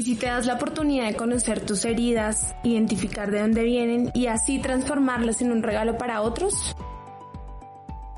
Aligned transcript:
¿Y 0.00 0.02
si 0.02 0.14
te 0.16 0.28
das 0.28 0.46
la 0.46 0.54
oportunidad 0.54 1.08
de 1.08 1.14
conocer 1.14 1.60
tus 1.60 1.84
heridas, 1.84 2.54
identificar 2.64 3.30
de 3.30 3.40
dónde 3.40 3.64
vienen 3.64 4.10
y 4.14 4.28
así 4.28 4.58
transformarlas 4.58 5.42
en 5.42 5.52
un 5.52 5.62
regalo 5.62 5.98
para 5.98 6.22
otros? 6.22 6.74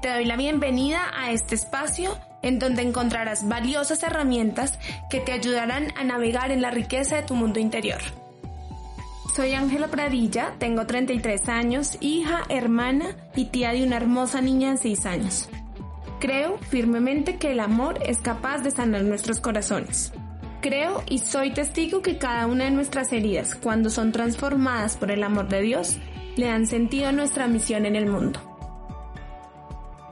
Te 0.00 0.08
doy 0.08 0.24
la 0.24 0.36
bienvenida 0.36 1.10
a 1.12 1.32
este 1.32 1.56
espacio 1.56 2.16
en 2.40 2.60
donde 2.60 2.82
encontrarás 2.82 3.48
valiosas 3.48 4.04
herramientas 4.04 4.78
que 5.10 5.18
te 5.18 5.32
ayudarán 5.32 5.88
a 5.96 6.04
navegar 6.04 6.52
en 6.52 6.62
la 6.62 6.70
riqueza 6.70 7.16
de 7.16 7.24
tu 7.24 7.34
mundo 7.34 7.58
interior. 7.58 8.00
Soy 9.34 9.54
Ángela 9.54 9.88
Pradilla, 9.88 10.54
tengo 10.60 10.86
33 10.86 11.48
años, 11.48 11.98
hija, 11.98 12.44
hermana 12.48 13.16
y 13.34 13.46
tía 13.46 13.72
de 13.72 13.82
una 13.82 13.96
hermosa 13.96 14.40
niña 14.40 14.70
de 14.70 14.76
6 14.76 15.06
años. 15.06 15.48
Creo 16.20 16.58
firmemente 16.58 17.38
que 17.38 17.50
el 17.50 17.58
amor 17.58 17.98
es 18.06 18.20
capaz 18.20 18.58
de 18.58 18.70
sanar 18.70 19.02
nuestros 19.02 19.40
corazones. 19.40 20.12
Creo 20.62 21.02
y 21.08 21.18
soy 21.18 21.52
testigo 21.52 22.02
que 22.02 22.18
cada 22.18 22.46
una 22.46 22.66
de 22.66 22.70
nuestras 22.70 23.12
heridas, 23.12 23.56
cuando 23.56 23.90
son 23.90 24.12
transformadas 24.12 24.96
por 24.96 25.10
el 25.10 25.24
amor 25.24 25.48
de 25.48 25.60
Dios, 25.60 25.98
le 26.36 26.46
dan 26.46 26.68
sentido 26.68 27.08
a 27.08 27.12
nuestra 27.12 27.48
misión 27.48 27.84
en 27.84 27.96
el 27.96 28.06
mundo. 28.06 28.38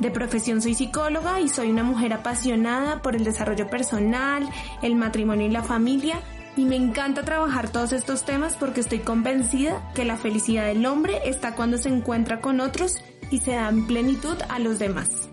De 0.01 0.11
profesión 0.11 0.61
soy 0.61 0.75
psicóloga 0.75 1.41
y 1.41 1.49
soy 1.49 1.71
una 1.71 1.85
mujer 1.85 2.13
apasionada 2.13 3.01
por 3.01 3.15
el 3.15 3.23
desarrollo 3.23 3.71
personal, 3.71 4.51
el 4.83 4.97
matrimonio 4.97 5.47
y 5.47 5.51
la 5.51 5.63
familia, 5.63 6.21
y 6.57 6.65
me 6.65 6.75
encanta 6.75 7.23
trabajar 7.23 7.69
todos 7.71 7.93
estos 7.93 8.25
temas 8.25 8.57
porque 8.57 8.81
estoy 8.81 8.99
convencida 8.99 9.93
que 9.95 10.05
la 10.05 10.17
felicidad 10.17 10.67
del 10.67 10.85
hombre 10.85 11.21
está 11.27 11.55
cuando 11.55 11.79
se 11.79 11.91
encuentra 11.91 12.41
con 12.41 12.59
otros 12.59 12.97
y 13.31 13.39
se 13.39 13.53
da 13.53 13.69
en 13.69 13.87
plenitud 13.87 14.37
a 14.49 14.59
los 14.59 14.81
demás. 14.81 15.30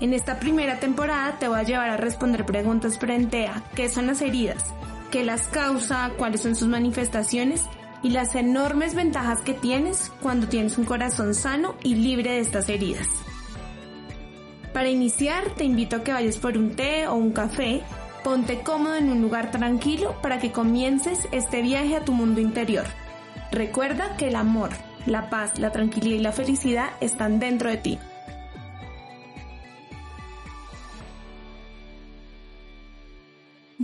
En 0.00 0.12
esta 0.14 0.38
primera 0.38 0.78
temporada 0.78 1.38
te 1.40 1.48
voy 1.48 1.58
a 1.58 1.64
llevar 1.64 1.90
a 1.90 1.96
responder 1.96 2.46
preguntas 2.46 2.98
frente 2.98 3.48
a 3.48 3.64
qué 3.74 3.88
son 3.88 4.06
las 4.06 4.22
heridas, 4.22 4.64
qué 5.10 5.24
las 5.24 5.48
causa, 5.48 6.12
cuáles 6.16 6.42
son 6.42 6.54
sus 6.54 6.68
manifestaciones 6.68 7.64
y 8.04 8.10
las 8.10 8.36
enormes 8.36 8.94
ventajas 8.94 9.40
que 9.40 9.54
tienes 9.54 10.12
cuando 10.22 10.46
tienes 10.46 10.78
un 10.78 10.84
corazón 10.84 11.34
sano 11.34 11.74
y 11.82 11.96
libre 11.96 12.30
de 12.30 12.40
estas 12.40 12.68
heridas. 12.68 13.08
Para 14.72 14.88
iniciar, 14.88 15.50
te 15.56 15.64
invito 15.64 15.96
a 15.96 16.04
que 16.04 16.12
vayas 16.12 16.36
por 16.36 16.56
un 16.56 16.76
té 16.76 17.08
o 17.08 17.14
un 17.14 17.32
café, 17.32 17.82
ponte 18.22 18.60
cómodo 18.60 18.94
en 18.94 19.10
un 19.10 19.20
lugar 19.20 19.50
tranquilo 19.50 20.14
para 20.22 20.38
que 20.38 20.52
comiences 20.52 21.26
este 21.32 21.60
viaje 21.60 21.96
a 21.96 22.04
tu 22.04 22.12
mundo 22.12 22.40
interior. 22.40 22.84
Recuerda 23.50 24.16
que 24.16 24.28
el 24.28 24.36
amor, 24.36 24.70
la 25.06 25.28
paz, 25.28 25.58
la 25.58 25.72
tranquilidad 25.72 26.16
y 26.16 26.22
la 26.22 26.32
felicidad 26.32 26.90
están 27.00 27.40
dentro 27.40 27.68
de 27.68 27.78
ti. 27.78 27.98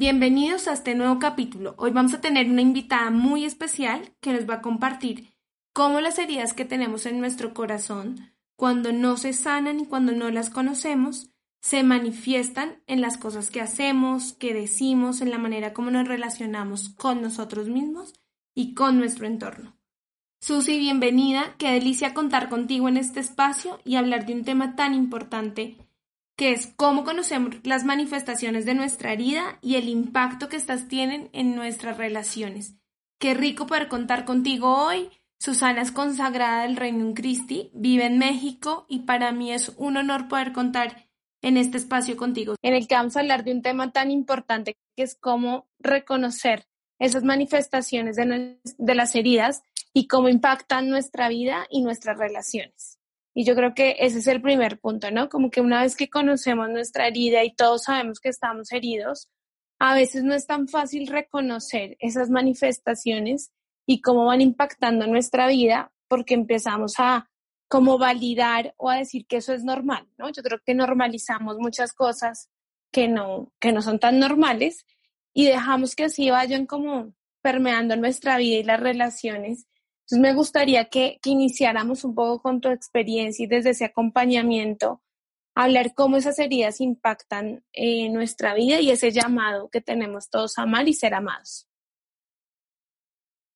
Bienvenidos 0.06 0.68
a 0.68 0.74
este 0.74 0.94
nuevo 0.94 1.18
capítulo. 1.18 1.74
Hoy 1.78 1.90
vamos 1.90 2.12
a 2.12 2.20
tener 2.20 2.50
una 2.50 2.60
invitada 2.60 3.08
muy 3.08 3.46
especial 3.46 4.12
que 4.20 4.34
nos 4.34 4.46
va 4.46 4.56
a 4.56 4.60
compartir 4.60 5.32
cómo 5.72 6.02
las 6.02 6.18
heridas 6.18 6.52
que 6.52 6.66
tenemos 6.66 7.06
en 7.06 7.20
nuestro 7.20 7.54
corazón, 7.54 8.34
cuando 8.54 8.92
no 8.92 9.16
se 9.16 9.32
sanan 9.32 9.80
y 9.80 9.86
cuando 9.86 10.12
no 10.12 10.28
las 10.30 10.50
conocemos, 10.50 11.30
se 11.62 11.82
manifiestan 11.84 12.82
en 12.86 13.00
las 13.00 13.16
cosas 13.16 13.48
que 13.48 13.62
hacemos, 13.62 14.34
que 14.34 14.52
decimos, 14.52 15.22
en 15.22 15.30
la 15.30 15.38
manera 15.38 15.72
como 15.72 15.90
nos 15.90 16.06
relacionamos 16.06 16.90
con 16.90 17.22
nosotros 17.22 17.68
mismos 17.68 18.12
y 18.54 18.74
con 18.74 18.98
nuestro 18.98 19.26
entorno. 19.26 19.74
Susi, 20.38 20.78
bienvenida. 20.78 21.54
Qué 21.56 21.70
delicia 21.70 22.12
contar 22.12 22.50
contigo 22.50 22.90
en 22.90 22.98
este 22.98 23.20
espacio 23.20 23.80
y 23.86 23.96
hablar 23.96 24.26
de 24.26 24.34
un 24.34 24.44
tema 24.44 24.76
tan 24.76 24.92
importante 24.92 25.78
que 26.36 26.52
es 26.52 26.72
cómo 26.76 27.04
conocemos 27.04 27.56
las 27.62 27.84
manifestaciones 27.84 28.64
de 28.64 28.74
nuestra 28.74 29.12
herida 29.12 29.58
y 29.62 29.76
el 29.76 29.88
impacto 29.88 30.48
que 30.48 30.56
estas 30.56 30.88
tienen 30.88 31.30
en 31.32 31.54
nuestras 31.54 31.96
relaciones. 31.96 32.74
Qué 33.18 33.34
rico 33.34 33.66
poder 33.66 33.88
contar 33.88 34.24
contigo 34.24 34.74
hoy. 34.74 35.10
Susana 35.38 35.82
es 35.82 35.92
consagrada 35.92 36.62
del 36.62 36.76
Reino 36.76 37.12
Christi, 37.14 37.70
vive 37.74 38.06
en 38.06 38.18
México 38.18 38.86
y 38.88 39.00
para 39.00 39.32
mí 39.32 39.52
es 39.52 39.72
un 39.76 39.96
honor 39.96 40.28
poder 40.28 40.52
contar 40.52 41.08
en 41.42 41.58
este 41.58 41.76
espacio 41.76 42.16
contigo, 42.16 42.56
en 42.62 42.74
el 42.74 42.88
que 42.88 42.94
vamos 42.94 43.16
a 43.16 43.20
hablar 43.20 43.44
de 43.44 43.52
un 43.52 43.60
tema 43.60 43.92
tan 43.92 44.10
importante 44.10 44.78
que 44.96 45.02
es 45.02 45.14
cómo 45.14 45.68
reconocer 45.78 46.66
esas 46.98 47.22
manifestaciones 47.22 48.16
de, 48.16 48.58
de 48.78 48.94
las 48.94 49.14
heridas 49.14 49.62
y 49.92 50.06
cómo 50.08 50.30
impactan 50.30 50.88
nuestra 50.88 51.28
vida 51.28 51.66
y 51.68 51.82
nuestras 51.82 52.16
relaciones. 52.16 52.93
Y 53.34 53.44
yo 53.44 53.54
creo 53.56 53.74
que 53.74 53.96
ese 53.98 54.18
es 54.18 54.26
el 54.28 54.40
primer 54.40 54.78
punto, 54.78 55.10
¿no? 55.10 55.28
Como 55.28 55.50
que 55.50 55.60
una 55.60 55.82
vez 55.82 55.96
que 55.96 56.08
conocemos 56.08 56.70
nuestra 56.70 57.08
herida 57.08 57.42
y 57.44 57.54
todos 57.54 57.84
sabemos 57.84 58.20
que 58.20 58.28
estamos 58.28 58.70
heridos, 58.72 59.28
a 59.80 59.94
veces 59.94 60.22
no 60.22 60.34
es 60.34 60.46
tan 60.46 60.68
fácil 60.68 61.08
reconocer 61.08 61.96
esas 61.98 62.30
manifestaciones 62.30 63.50
y 63.86 64.00
cómo 64.00 64.26
van 64.26 64.40
impactando 64.40 65.06
nuestra 65.06 65.48
vida 65.48 65.92
porque 66.08 66.34
empezamos 66.34 66.94
a 66.98 67.28
como 67.68 67.98
validar 67.98 68.74
o 68.76 68.88
a 68.88 68.96
decir 68.96 69.26
que 69.26 69.38
eso 69.38 69.52
es 69.52 69.64
normal, 69.64 70.08
¿no? 70.16 70.30
Yo 70.30 70.42
creo 70.42 70.60
que 70.64 70.74
normalizamos 70.74 71.58
muchas 71.58 71.92
cosas 71.92 72.48
que 72.92 73.08
no, 73.08 73.52
que 73.58 73.72
no 73.72 73.82
son 73.82 73.98
tan 73.98 74.20
normales 74.20 74.86
y 75.32 75.46
dejamos 75.46 75.96
que 75.96 76.04
así 76.04 76.30
vayan 76.30 76.66
como 76.66 77.12
permeando 77.42 77.96
nuestra 77.96 78.38
vida 78.38 78.58
y 78.58 78.62
las 78.62 78.80
relaciones 78.80 79.66
entonces 80.04 80.20
me 80.20 80.34
gustaría 80.34 80.84
que, 80.90 81.18
iniciáramos 81.24 82.04
un 82.04 82.14
poco 82.14 82.42
con 82.42 82.60
tu 82.60 82.68
experiencia 82.68 83.44
y 83.44 83.46
desde 83.46 83.70
ese 83.70 83.86
acompañamiento, 83.86 85.00
hablar 85.54 85.94
cómo 85.94 86.18
esas 86.18 86.38
heridas 86.38 86.82
impactan 86.82 87.64
en 87.72 88.12
nuestra 88.12 88.52
vida 88.52 88.80
y 88.80 88.90
ese 88.90 89.12
llamado 89.12 89.70
que 89.70 89.80
tenemos 89.80 90.28
todos 90.28 90.58
a 90.58 90.62
amar 90.62 90.86
y 90.88 90.92
ser 90.92 91.14
amados. 91.14 91.66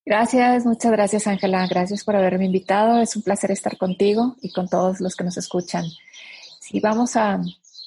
Gracias, 0.06 0.64
muchas 0.64 0.90
gracias 0.90 1.26
Ángela, 1.26 1.66
gracias 1.66 2.02
por 2.02 2.16
haberme 2.16 2.46
invitado, 2.46 2.98
es 2.98 3.14
un 3.14 3.22
placer 3.22 3.50
estar 3.50 3.76
contigo 3.76 4.36
y 4.40 4.50
con 4.50 4.66
todos 4.68 5.00
los 5.00 5.14
que 5.16 5.24
nos 5.24 5.36
escuchan. 5.36 5.84
Sí, 6.60 6.80
vamos 6.80 7.14
a, 7.16 7.42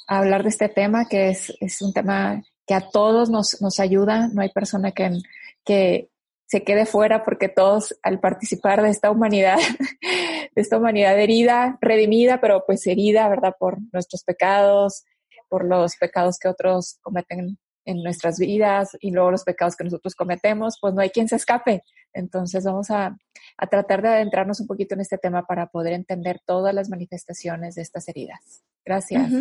hablar 0.06 0.44
de 0.44 0.50
este 0.50 0.70
tema 0.70 1.06
que 1.06 1.30
es, 1.30 1.82
un 1.82 1.94
tema 1.94 2.44
que 2.68 2.76
a 2.76 2.82
todos 2.82 3.32
nos, 3.32 3.60
nos 3.60 3.80
ayuda, 3.80 4.28
no 4.28 4.44
hay 4.44 4.50
persona 4.50 4.92
que 4.92 6.11
se 6.52 6.66
quede 6.66 6.86
fuera 6.86 7.24
porque 7.24 7.48
todos 7.48 7.98
al 8.04 8.20
participar 8.20 8.82
de 8.82 8.90
esta 8.90 9.10
humanidad, 9.10 9.56
de 10.02 10.62
esta 10.62 10.78
humanidad 10.78 11.18
herida, 11.18 11.78
redimida, 11.80 12.42
pero 12.42 12.66
pues 12.66 12.86
herida, 12.88 13.30
¿verdad? 13.30 13.56
Por 13.58 13.78
nuestros 13.94 14.26
pecados, 14.26 15.06
por 15.48 15.64
los 15.64 15.96
pecados 15.96 16.38
que 16.38 16.50
otros 16.50 16.98
cometen 17.02 17.58
en 17.86 18.04
nuestras 18.04 18.38
vidas 18.38 18.98
y 19.00 19.12
luego 19.12 19.32
los 19.32 19.46
pecados 19.46 19.78
que 19.78 19.86
nosotros 19.86 20.14
cometemos, 20.14 20.78
pues 20.82 20.94
no 20.94 21.00
hay 21.00 21.10
quien 21.10 21.30
se 21.30 21.38
escape. 21.38 21.84
Entonces 22.12 22.66
vamos 22.66 22.92
a, 22.92 23.18
a 23.58 23.68
tratar 23.68 24.02
de 24.02 24.10
adentrarnos 24.10 24.60
un 24.60 24.68
poquito 24.68 24.96
en 24.96 25.00
este 25.00 25.18
tema 25.18 25.46
para 25.46 25.68
poder 25.68 25.94
entender 25.94 26.42
todas 26.46 26.76
las 26.76 26.90
manifestaciones 26.90 27.76
de 27.76 27.84
estas 27.84 28.10
heridas. 28.10 28.62
Gracias. 28.84 29.32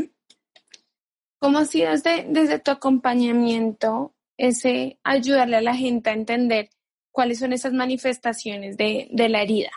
¿Cómo 1.40 1.58
ha 1.58 1.64
sido 1.64 1.90
desde, 1.90 2.26
desde 2.28 2.60
tu 2.60 2.70
acompañamiento 2.70 4.14
ese 4.36 5.00
ayudarle 5.02 5.56
a 5.56 5.60
la 5.60 5.74
gente 5.74 6.10
a 6.10 6.12
entender 6.12 6.70
cuáles 7.10 7.38
son 7.38 7.52
esas 7.52 7.72
manifestaciones 7.72 8.76
de, 8.76 9.08
la 9.12 9.42
herida. 9.42 9.70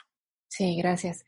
Sí, 0.48 0.76
gracias. 0.76 1.26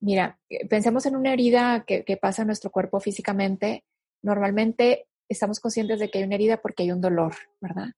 Mira, 0.00 0.38
eh, 0.48 0.66
pensemos 0.66 1.06
en 1.06 1.16
una 1.16 1.32
herida 1.32 1.84
que, 1.86 2.18
pasa 2.20 2.42
en 2.42 2.48
nuestro 2.48 2.70
cuerpo 2.70 3.00
físicamente. 3.00 3.84
Normalmente 4.22 5.06
estamos 5.28 5.60
conscientes 5.60 6.00
de 6.00 6.10
que 6.10 6.18
hay 6.18 6.24
una 6.24 6.36
herida 6.36 6.58
porque 6.58 6.82
hay 6.82 6.92
un 6.92 7.00
dolor, 7.00 7.34
¿verdad? 7.60 7.88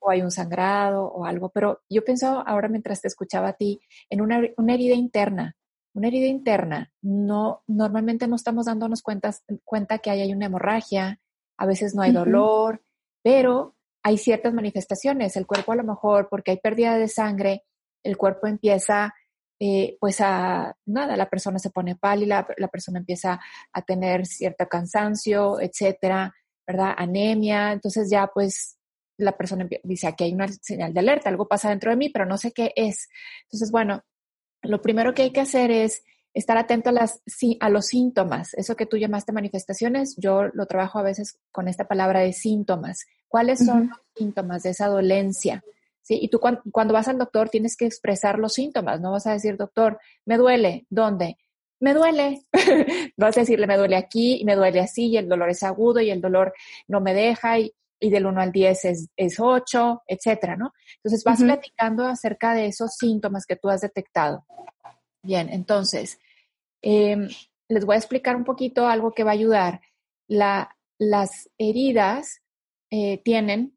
O 0.00 0.10
hay 0.10 0.22
un 0.22 0.30
sangrado 0.30 1.06
o 1.06 1.24
algo, 1.24 1.48
pero 1.48 1.80
yo 1.88 2.04
pienso 2.04 2.42
ahora 2.46 2.68
mientras 2.68 3.00
te 3.00 3.08
escuchaba 3.08 3.48
a 3.48 3.52
ti 3.54 3.80
en 4.10 4.20
una, 4.20 4.38
herida 4.38 4.94
interna. 4.94 5.56
Una 5.94 6.08
herida 6.08 6.26
interna, 6.26 6.92
no, 7.02 7.62
normalmente 7.68 8.26
no 8.26 8.34
estamos 8.34 8.66
dándonos 8.66 9.00
cuenta, 9.00 9.32
cuenta 9.62 9.98
que 9.98 10.10
hay, 10.10 10.32
una 10.32 10.46
hemorragia, 10.46 11.20
a 11.56 11.66
veces 11.66 11.94
no 11.94 12.02
hay 12.02 12.10
dolor, 12.10 12.82
pero 13.22 13.76
hay 14.04 14.18
ciertas 14.18 14.52
manifestaciones. 14.52 15.36
El 15.36 15.46
cuerpo 15.46 15.72
a 15.72 15.76
lo 15.76 15.82
mejor, 15.82 16.28
porque 16.30 16.52
hay 16.52 16.58
pérdida 16.58 16.96
de 16.96 17.08
sangre, 17.08 17.64
el 18.04 18.16
cuerpo 18.16 18.46
empieza 18.46 19.14
eh, 19.58 19.96
pues 19.98 20.20
a 20.20 20.76
nada, 20.84 21.16
la 21.16 21.30
persona 21.30 21.58
se 21.58 21.70
pone 21.70 21.96
pálida, 21.96 22.46
la 22.58 22.68
persona 22.68 22.98
empieza 22.98 23.40
a 23.72 23.82
tener 23.82 24.26
cierto 24.26 24.68
cansancio, 24.68 25.58
etcétera, 25.60 26.34
¿verdad? 26.66 26.94
Anemia, 26.96 27.72
entonces 27.72 28.10
ya 28.10 28.26
pues 28.26 28.78
la 29.16 29.32
persona 29.32 29.66
dice, 29.84 30.06
aquí 30.06 30.24
hay 30.24 30.34
una 30.34 30.48
señal 30.48 30.92
de 30.92 31.00
alerta, 31.00 31.30
algo 31.30 31.48
pasa 31.48 31.70
dentro 31.70 31.90
de 31.90 31.96
mí, 31.96 32.10
pero 32.10 32.26
no 32.26 32.36
sé 32.36 32.52
qué 32.52 32.72
es. 32.76 33.08
Entonces, 33.44 33.70
bueno, 33.70 34.02
lo 34.62 34.82
primero 34.82 35.14
que 35.14 35.22
hay 35.22 35.30
que 35.30 35.40
hacer 35.40 35.70
es 35.70 36.04
estar 36.34 36.58
atento 36.58 36.90
a, 36.90 36.92
las, 36.92 37.22
a 37.60 37.70
los 37.70 37.86
síntomas. 37.86 38.54
Eso 38.54 38.76
que 38.76 38.86
tú 38.86 38.96
llamaste 38.96 39.32
manifestaciones, 39.32 40.16
yo 40.18 40.48
lo 40.52 40.66
trabajo 40.66 40.98
a 40.98 41.02
veces 41.02 41.38
con 41.52 41.68
esta 41.68 41.86
palabra 41.86 42.20
de 42.20 42.32
síntomas. 42.32 43.06
¿Cuáles 43.28 43.64
son 43.64 43.88
los 43.88 43.98
síntomas 44.16 44.62
de 44.64 44.70
esa 44.70 44.88
dolencia? 44.88 45.64
¿Sí? 46.02 46.18
Y 46.20 46.28
tú 46.28 46.38
cuando, 46.38 46.92
vas 46.92 47.08
al 47.08 47.18
doctor 47.18 47.48
tienes 47.48 47.76
que 47.76 47.86
expresar 47.86 48.38
los 48.38 48.52
síntomas, 48.52 49.00
no 49.00 49.12
vas 49.12 49.26
a 49.26 49.32
decir, 49.32 49.56
doctor, 49.56 49.98
me 50.26 50.36
duele, 50.36 50.86
¿dónde? 50.90 51.38
Me 51.80 51.94
duele. 51.94 52.44
vas 53.16 53.36
a 53.38 53.40
decirle, 53.40 53.66
me 53.66 53.78
duele 53.78 53.96
aquí 53.96 54.40
y 54.40 54.44
me 54.44 54.56
duele 54.56 54.80
así 54.80 55.06
y 55.06 55.16
el 55.16 55.28
dolor 55.28 55.48
es 55.48 55.62
agudo 55.62 56.00
y 56.00 56.10
el 56.10 56.20
dolor 56.20 56.52
no 56.88 57.00
me 57.00 57.14
deja 57.14 57.58
y 57.58 57.72
y 58.00 58.10
del 58.10 58.26
1 58.26 58.38
al 58.38 58.52
10 58.52 58.84
es, 58.84 59.08
es 59.16 59.40
8, 59.40 60.02
etcétera, 60.06 60.56
¿no? 60.56 60.74
Entonces 60.96 61.24
vas 61.24 61.42
platicando 61.42 62.06
acerca 62.06 62.52
de 62.52 62.66
esos 62.66 62.96
síntomas 62.96 63.46
que 63.46 63.56
tú 63.56 63.70
has 63.70 63.80
detectado. 63.80 64.44
Bien, 65.22 65.48
entonces, 65.48 66.18
em, 66.84 67.28
les 67.68 67.84
voy 67.84 67.94
a 67.94 67.98
explicar 67.98 68.36
un 68.36 68.44
poquito 68.44 68.86
algo 68.86 69.12
que 69.12 69.24
va 69.24 69.30
a 69.30 69.34
ayudar. 69.34 69.80
La, 70.28 70.76
las 70.98 71.50
heridas 71.58 72.42
eh, 72.90 73.22
tienen 73.24 73.76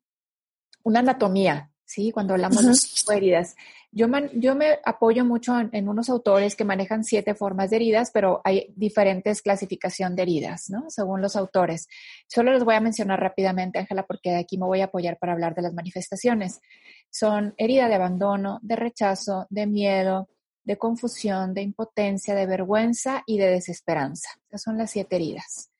una 0.83 0.99
anatomía, 0.99 1.71
¿sí? 1.85 2.11
Cuando 2.11 2.33
hablamos 2.33 3.05
de 3.05 3.15
heridas. 3.15 3.55
Yo, 3.91 4.07
yo 4.33 4.55
me 4.55 4.79
apoyo 4.85 5.25
mucho 5.25 5.57
en, 5.71 5.89
unos 5.89 6.09
autores 6.09 6.55
que 6.55 6.65
manejan 6.65 7.03
siete 7.03 7.33
formas 7.33 7.69
de 7.69 7.77
heridas, 7.77 8.11
pero 8.13 8.41
hay 8.43 8.73
diferentes 8.75 9.41
clasificación 9.41 10.15
de 10.15 10.23
heridas, 10.23 10.69
¿no? 10.69 10.89
Según 10.89 11.21
los 11.21 11.35
autores. 11.35 11.87
Solo 12.27 12.53
les 12.53 12.63
voy 12.63 12.75
a 12.75 12.81
mencionar 12.81 13.19
rápidamente, 13.19 13.79
Ángela, 13.79 14.05
porque 14.05 14.31
de 14.31 14.39
aquí 14.39 14.57
me 14.57 14.65
voy 14.65 14.81
a 14.81 14.85
apoyar 14.85 15.17
para 15.17 15.33
hablar 15.33 15.55
de 15.55 15.61
las 15.61 15.73
manifestaciones. 15.73 16.61
Son 17.09 17.53
herida 17.57 17.87
de 17.87 17.95
abandono, 17.95 18.59
de 18.61 18.75
rechazo, 18.75 19.47
de 19.49 19.65
miedo, 19.65 20.29
de 20.67 20.77
confusión, 20.77 21.53
de 21.53 21.61
impotencia, 21.61 22.35
de 22.35 22.45
vergüenza 22.45 23.23
y 23.25 23.37
de 23.37 23.49
desesperanza. 23.49 24.29
Esas 24.49 24.63
son 24.63 24.77
las 24.77 24.91
siete 24.91 25.15
heridas. 25.15 25.71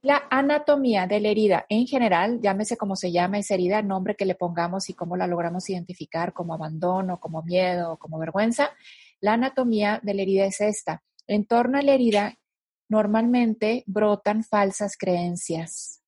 La 0.00 0.22
anatomía 0.30 1.06
de 1.06 1.20
la 1.20 1.28
herida 1.28 1.66
en 1.68 1.86
general, 1.86 2.40
llámese 2.40 2.78
como 2.78 2.96
se 2.96 3.12
llama 3.12 3.38
esa 3.38 3.52
herida, 3.52 3.82
nombre 3.82 4.16
que 4.16 4.24
le 4.24 4.34
pongamos 4.34 4.88
y 4.88 4.94
cómo 4.94 5.18
la 5.18 5.26
logramos 5.26 5.68
identificar 5.68 6.32
como 6.32 6.54
abandono, 6.54 7.20
como 7.20 7.42
miedo, 7.42 7.98
como 7.98 8.18
vergüenza. 8.18 8.70
La 9.20 9.34
anatomía 9.34 10.00
de 10.02 10.14
la 10.14 10.22
herida 10.22 10.46
es 10.46 10.62
esta. 10.62 11.02
En 11.26 11.44
torno 11.44 11.76
a 11.76 11.82
la 11.82 11.92
herida 11.92 12.38
normalmente 12.88 13.84
brotan 13.86 14.42
falsas 14.42 14.96
creencias. 14.96 16.02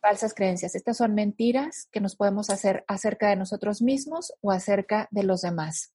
Falsas 0.00 0.32
creencias. 0.32 0.74
Estas 0.74 0.96
son 0.96 1.14
mentiras 1.14 1.88
que 1.92 2.00
nos 2.00 2.16
podemos 2.16 2.48
hacer 2.48 2.84
acerca 2.88 3.28
de 3.28 3.36
nosotros 3.36 3.82
mismos 3.82 4.32
o 4.40 4.50
acerca 4.50 5.08
de 5.10 5.24
los 5.24 5.42
demás. 5.42 5.92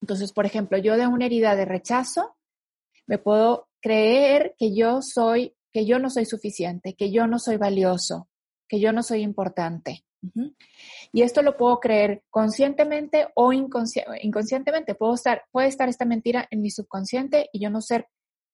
Entonces, 0.00 0.32
por 0.32 0.46
ejemplo, 0.46 0.78
yo 0.78 0.96
de 0.96 1.06
una 1.06 1.26
herida 1.26 1.56
de 1.56 1.64
rechazo 1.64 2.36
me 3.06 3.18
puedo 3.18 3.68
creer 3.80 4.54
que 4.58 4.74
yo 4.74 5.02
soy, 5.02 5.56
que 5.72 5.86
yo 5.86 5.98
no 5.98 6.10
soy 6.10 6.24
suficiente, 6.24 6.94
que 6.94 7.10
yo 7.10 7.26
no 7.26 7.38
soy 7.38 7.56
valioso, 7.56 8.28
que 8.68 8.80
yo 8.80 8.92
no 8.92 9.02
soy 9.02 9.22
importante. 9.22 10.04
Y 11.12 11.22
esto 11.22 11.42
lo 11.42 11.56
puedo 11.56 11.78
creer 11.78 12.22
conscientemente 12.28 13.28
o 13.34 13.52
inconscientemente. 13.52 14.94
Puedo 14.94 15.14
estar, 15.14 15.44
puede 15.50 15.68
estar 15.68 15.88
esta 15.88 16.04
mentira 16.04 16.46
en 16.50 16.60
mi 16.60 16.70
subconsciente 16.70 17.48
y 17.52 17.60
yo 17.60 17.70
no 17.70 17.80
ser, 17.80 18.08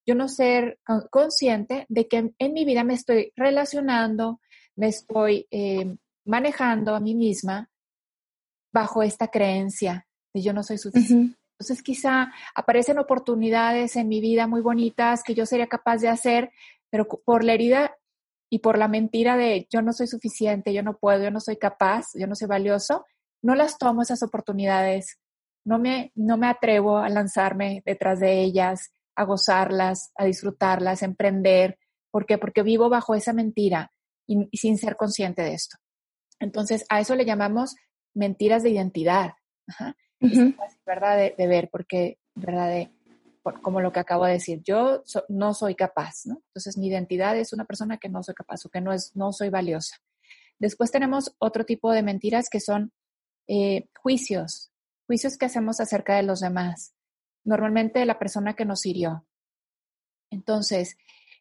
yo 0.07 0.15
no 0.15 0.29
ser 0.29 0.79
consciente 1.11 1.87
de 1.89 2.07
que 2.07 2.33
en, 2.39 2.53
mi 2.53 2.65
vida 2.65 2.85
me 2.85 2.95
estoy 2.95 3.33
relacionando, 3.35 4.41
me 4.77 4.89
estoy 4.89 5.47
eh, 5.51 5.97
manejando 6.27 6.95
a 6.95 7.01
mí 7.01 7.15
misma 7.15 7.71
bajo 8.73 9.03
esta 9.03 9.29
creencia 9.29 10.07
de 10.35 10.43
yo 10.43 10.53
no 10.53 10.63
soy 10.63 10.77
suficiente. 10.79 11.39
Entonces 11.55 11.83
quizá 11.83 12.33
aparecen 12.55 12.99
oportunidades 12.99 13.95
en 13.97 14.09
mi 14.09 14.21
vida 14.21 14.47
muy 14.49 14.61
bonitas 14.61 15.23
que 15.23 15.35
yo 15.35 15.47
sería 15.47 15.69
capaz 15.69 15.99
de 15.99 16.09
hacer, 16.09 16.51
pero 16.91 17.07
por 17.07 17.45
la 17.45 17.55
herida 17.55 17.97
y 18.51 18.59
por 18.59 18.77
la 18.77 18.89
mentira 18.89 19.37
de 19.37 19.67
yo 19.71 19.81
no 19.81 19.93
soy 19.93 20.09
suficiente, 20.09 20.75
yo 20.75 20.83
no 20.83 20.99
puedo, 20.99 21.23
yo 21.23 21.31
no 21.31 21.41
soy 21.41 21.57
capaz, 21.57 22.07
yo 22.15 22.27
no 22.27 22.35
soy 22.35 22.49
valioso, 22.49 23.07
no 23.41 23.55
las 23.55 23.79
tomo 23.79 24.03
esas 24.03 24.23
oportunidades, 24.23 25.19
no 25.65 25.79
me, 25.79 26.13
no 26.17 26.37
me 26.37 26.49
atrevo 26.49 26.99
a 26.99 27.09
lanzarme 27.09 27.83
detrás 27.87 28.19
de 28.19 28.43
ellas, 28.43 28.91
a 29.15 29.25
gozarlas, 29.25 30.11
a 30.17 30.25
disfrutarlas, 30.25 31.03
a 31.03 31.07
emprender. 31.07 31.79
¿Por 32.11 32.27
qué? 32.27 32.37
Porque 32.37 32.63
vivo 32.63 32.89
bajo 32.89 33.15
esa 33.15 33.33
mentira 33.33 33.93
y, 34.27 34.49
sin 34.57 34.77
ser 34.77 34.97
consciente 34.97 35.43
de 35.43 35.55
esto. 35.55 35.77
Entonces, 36.41 36.85
a 36.89 37.01
eso 37.01 37.15
le 37.15 37.25
llamamos 37.25 37.77
mentiras 38.13 38.63
de 38.63 38.71
identidad. 38.71 39.35
Ajá 39.69 39.97
es 40.21 40.79
¿verdad? 40.87 41.19
De, 41.37 41.47
ver, 41.47 41.69
porque, 41.71 42.19
¿verdad? 42.35 42.69
De, 42.69 42.91
como 43.63 43.81
lo 43.81 43.93
que 43.93 44.01
acabo 44.01 44.25
de 44.25 44.35
decir, 44.35 44.63
yo 44.63 45.03
no 45.29 45.55
soy 45.55 45.75
capaz, 45.75 46.27
¿no? 46.27 46.43
Entonces 46.49 46.79
mi 46.79 46.89
identidad 46.89 47.37
es 47.37 47.53
una 47.53 47.65
persona 47.65 47.99
que 47.99 48.09
no 48.09 48.23
soy 48.23 48.35
capaz 48.35 48.65
o 48.65 48.71
que 48.71 48.81
no, 48.81 48.93
es, 48.93 49.15
no 49.15 49.33
soy 49.33 49.51
valiosa. 49.51 49.97
Después 50.59 50.91
tenemos 50.91 51.35
otro 51.39 51.65
tipo 51.65 51.93
de 51.93 52.03
mentiras 52.03 52.49
que 52.49 52.61
son 52.61 52.93
eh, 53.49 53.89
juicios, 54.01 54.73
juicios 55.07 55.37
que 55.37 55.47
hacemos 55.47 55.81
acerca 55.81 56.17
de 56.17 56.23
los 56.23 56.41
demás, 56.41 56.95
normalmente 57.45 57.99
de 57.99 58.07
la 58.07 58.19
persona 58.19 58.55
que 58.55 58.65
nos 58.65 58.87
hirió. 58.87 59.27
Entonces, 60.31 60.97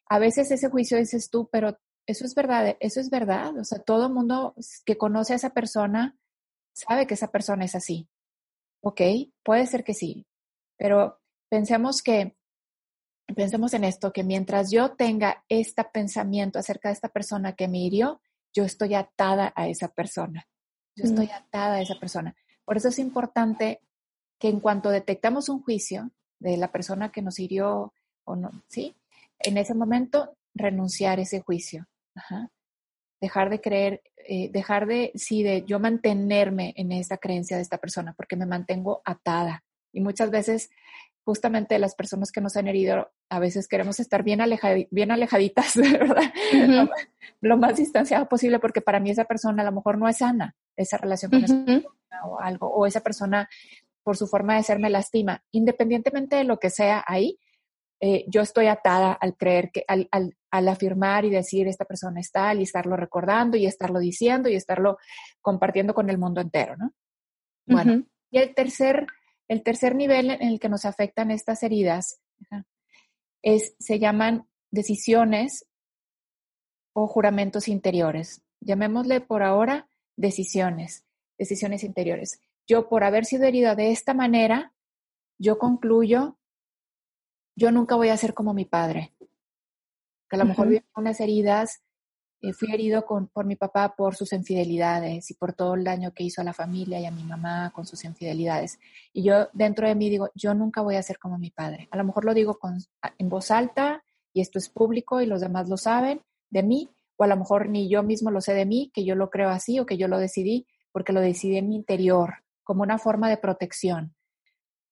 a 0.06 0.18
veces 0.18 0.50
ese 0.50 0.68
juicio 0.68 0.98
dices 0.98 1.30
tú, 1.30 1.48
pero 1.50 1.78
eso 2.06 2.26
es 2.26 2.34
verdad, 2.34 2.76
eso 2.80 3.00
es 3.00 3.08
verdad, 3.08 3.56
o 3.56 3.64
sea, 3.64 3.78
todo 3.78 4.06
el 4.06 4.12
mundo 4.12 4.54
que 4.84 4.98
conoce 4.98 5.32
a 5.32 5.36
esa 5.36 5.50
persona 5.50 6.18
sabe 6.74 7.06
que 7.06 7.14
esa 7.14 7.30
persona 7.30 7.64
es 7.64 7.74
así. 7.74 8.08
Ok, 8.84 9.00
puede 9.42 9.66
ser 9.66 9.82
que 9.82 9.94
sí, 9.94 10.26
pero 10.76 11.18
pensemos 11.48 12.02
que, 12.02 12.36
pensemos 13.34 13.72
en 13.72 13.84
esto, 13.84 14.12
que 14.12 14.24
mientras 14.24 14.70
yo 14.70 14.94
tenga 14.94 15.42
este 15.48 15.82
pensamiento 15.84 16.58
acerca 16.58 16.90
de 16.90 16.92
esta 16.92 17.08
persona 17.08 17.54
que 17.54 17.66
me 17.66 17.78
hirió, 17.78 18.20
yo 18.52 18.62
estoy 18.64 18.94
atada 18.94 19.54
a 19.56 19.68
esa 19.68 19.88
persona. 19.88 20.46
Yo 20.96 21.04
estoy 21.04 21.26
mm. 21.26 21.34
atada 21.34 21.76
a 21.76 21.80
esa 21.80 21.98
persona. 21.98 22.36
Por 22.64 22.76
eso 22.76 22.88
es 22.88 22.98
importante 22.98 23.80
que 24.38 24.48
en 24.48 24.60
cuanto 24.60 24.90
detectamos 24.90 25.48
un 25.48 25.62
juicio 25.62 26.10
de 26.38 26.58
la 26.58 26.70
persona 26.70 27.10
que 27.10 27.22
nos 27.22 27.38
hirió 27.38 27.94
o 28.24 28.36
no, 28.36 28.50
¿sí? 28.68 28.94
En 29.38 29.56
ese 29.56 29.74
momento 29.74 30.36
renunciar 30.54 31.18
a 31.18 31.22
ese 31.22 31.40
juicio. 31.40 31.86
Ajá 32.14 32.50
dejar 33.20 33.50
de 33.50 33.60
creer, 33.60 34.02
eh, 34.16 34.50
dejar 34.50 34.86
de, 34.86 35.12
sí, 35.14 35.42
de 35.42 35.64
yo 35.64 35.78
mantenerme 35.80 36.74
en 36.76 36.92
esa 36.92 37.18
creencia 37.18 37.56
de 37.56 37.62
esta 37.62 37.78
persona, 37.78 38.14
porque 38.16 38.36
me 38.36 38.46
mantengo 38.46 39.02
atada. 39.04 39.64
Y 39.92 40.00
muchas 40.00 40.30
veces, 40.30 40.70
justamente 41.24 41.78
las 41.78 41.94
personas 41.94 42.32
que 42.32 42.40
nos 42.40 42.56
han 42.56 42.68
herido, 42.68 43.10
a 43.28 43.38
veces 43.38 43.68
queremos 43.68 44.00
estar 44.00 44.22
bien, 44.22 44.40
bien 44.90 45.10
alejaditas, 45.10 45.76
¿verdad? 45.76 46.32
lo, 47.40 47.56
más 47.56 47.76
distanciado 47.76 48.28
posible, 48.28 48.58
porque 48.58 48.80
para 48.80 49.00
mí 49.00 49.10
esa 49.10 49.24
persona 49.24 49.62
a 49.62 49.66
lo 49.66 49.72
mejor 49.72 49.98
no 49.98 50.08
es 50.08 50.18
sana, 50.18 50.56
esa 50.76 50.98
relación 50.98 51.30
con 51.30 51.44
esa 51.44 51.64
persona 51.64 51.88
o 52.26 52.40
algo, 52.40 52.68
o 52.68 52.86
esa 52.86 53.00
persona 53.00 53.48
por 54.02 54.16
su 54.16 54.26
forma 54.26 54.56
de 54.56 54.62
ser 54.62 54.78
me 54.78 54.90
lastima. 54.90 55.42
Independientemente 55.50 56.36
de 56.36 56.44
lo 56.44 56.58
que 56.58 56.70
sea 56.70 57.02
ahí, 57.06 57.38
eh, 58.00 58.24
yo 58.28 58.42
estoy 58.42 58.66
atada 58.66 59.12
al 59.12 59.36
creer 59.36 59.70
que, 59.70 59.84
al, 59.88 60.08
al, 60.10 60.68
afirmar 60.68 61.24
y 61.24 61.30
decir 61.30 61.68
esta 61.68 61.84
persona 61.84 62.20
es 62.20 62.30
tal 62.30 62.60
y 62.60 62.64
estarlo 62.64 62.96
recordando 62.96 63.56
y 63.56 63.66
estarlo 63.66 63.98
diciendo 63.98 64.48
y 64.48 64.56
estarlo 64.56 64.98
compartiendo 65.40 65.94
con 65.94 66.10
el 66.10 66.18
mundo 66.18 66.40
entero, 66.40 66.76
¿no? 66.76 66.92
Bueno, 67.66 68.04
y 68.30 68.38
el 68.38 68.54
tercer, 68.54 69.06
el 69.48 69.62
tercer 69.62 69.94
nivel 69.94 70.30
en 70.30 70.42
el 70.42 70.60
que 70.60 70.68
nos 70.68 70.84
afectan 70.84 71.30
estas 71.30 71.62
heridas 71.62 72.20
es, 73.42 73.74
se 73.78 73.98
llaman 73.98 74.46
decisiones 74.70 75.66
o 76.92 77.06
juramentos 77.06 77.68
interiores. 77.68 78.42
Llamémosle 78.60 79.20
por 79.20 79.42
ahora 79.42 79.88
decisiones, 80.16 81.06
decisiones 81.38 81.84
interiores. 81.84 82.40
Yo 82.66 82.88
por 82.88 83.04
haber 83.04 83.24
sido 83.24 83.44
herida 83.44 83.74
de 83.74 83.92
esta 83.92 84.14
manera, 84.14 84.72
yo 85.38 85.58
concluyo 85.58 86.38
yo 87.56 87.70
nunca 87.70 87.96
voy 87.96 88.08
a 88.08 88.16
ser 88.16 88.34
como 88.34 88.54
mi 88.54 88.64
padre. 88.64 89.14
Que 90.28 90.36
a 90.36 90.38
lo 90.38 90.44
mejor 90.44 90.68
vi 90.68 90.80
unas 90.96 91.20
heridas, 91.20 91.82
eh, 92.40 92.52
fui 92.52 92.72
herido 92.72 93.04
con, 93.04 93.28
por 93.28 93.46
mi 93.46 93.56
papá 93.56 93.94
por 93.96 94.16
sus 94.16 94.32
infidelidades 94.32 95.30
y 95.30 95.34
por 95.34 95.52
todo 95.52 95.74
el 95.74 95.84
daño 95.84 96.12
que 96.12 96.24
hizo 96.24 96.40
a 96.40 96.44
la 96.44 96.52
familia 96.52 97.00
y 97.00 97.06
a 97.06 97.10
mi 97.10 97.24
mamá 97.24 97.72
con 97.74 97.86
sus 97.86 98.04
infidelidades. 98.04 98.78
Y 99.12 99.22
yo 99.22 99.48
dentro 99.52 99.86
de 99.86 99.94
mí 99.94 100.10
digo, 100.10 100.30
yo 100.34 100.54
nunca 100.54 100.80
voy 100.82 100.96
a 100.96 101.02
ser 101.02 101.18
como 101.18 101.38
mi 101.38 101.50
padre. 101.50 101.88
A 101.90 101.96
lo 101.96 102.04
mejor 102.04 102.24
lo 102.24 102.34
digo 102.34 102.58
con, 102.58 102.78
en 103.18 103.28
voz 103.28 103.50
alta 103.50 104.02
y 104.32 104.40
esto 104.40 104.58
es 104.58 104.68
público 104.68 105.20
y 105.20 105.26
los 105.26 105.40
demás 105.40 105.68
lo 105.68 105.76
saben 105.76 106.20
de 106.50 106.62
mí, 106.62 106.90
o 107.16 107.24
a 107.24 107.26
lo 107.26 107.36
mejor 107.36 107.68
ni 107.68 107.88
yo 107.88 108.02
mismo 108.02 108.30
lo 108.30 108.40
sé 108.40 108.54
de 108.54 108.66
mí, 108.66 108.90
que 108.92 109.04
yo 109.04 109.14
lo 109.14 109.30
creo 109.30 109.48
así 109.48 109.78
o 109.78 109.86
que 109.86 109.96
yo 109.96 110.08
lo 110.08 110.18
decidí, 110.18 110.66
porque 110.92 111.12
lo 111.12 111.20
decidí 111.20 111.56
en 111.56 111.68
mi 111.68 111.76
interior, 111.76 112.44
como 112.62 112.82
una 112.82 112.98
forma 112.98 113.28
de 113.28 113.36
protección. 113.36 114.14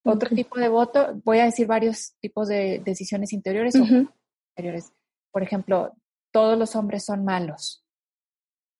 Otro 0.04 0.34
tipo 0.34 0.58
de 0.58 0.68
voto, 0.68 1.20
voy 1.24 1.38
a 1.38 1.44
decir 1.44 1.66
varios 1.66 2.14
tipos 2.20 2.48
de 2.48 2.82
decisiones 2.84 3.32
interiores 3.32 3.76
o 3.76 3.84
exteriores. 4.48 4.92
Por 5.30 5.42
ejemplo, 5.42 5.92
todos 6.32 6.58
los 6.58 6.74
hombres 6.74 7.04
son 7.04 7.24
malos. 7.24 7.84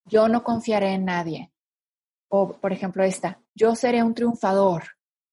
Yo 0.05 0.27
no 0.27 0.43
confiaré 0.43 0.93
en 0.93 1.05
nadie. 1.05 1.53
O, 2.27 2.53
por 2.53 2.73
ejemplo, 2.73 3.03
esta, 3.03 3.39
yo 3.55 3.75
seré 3.75 4.03
un 4.03 4.13
triunfador. 4.13 4.83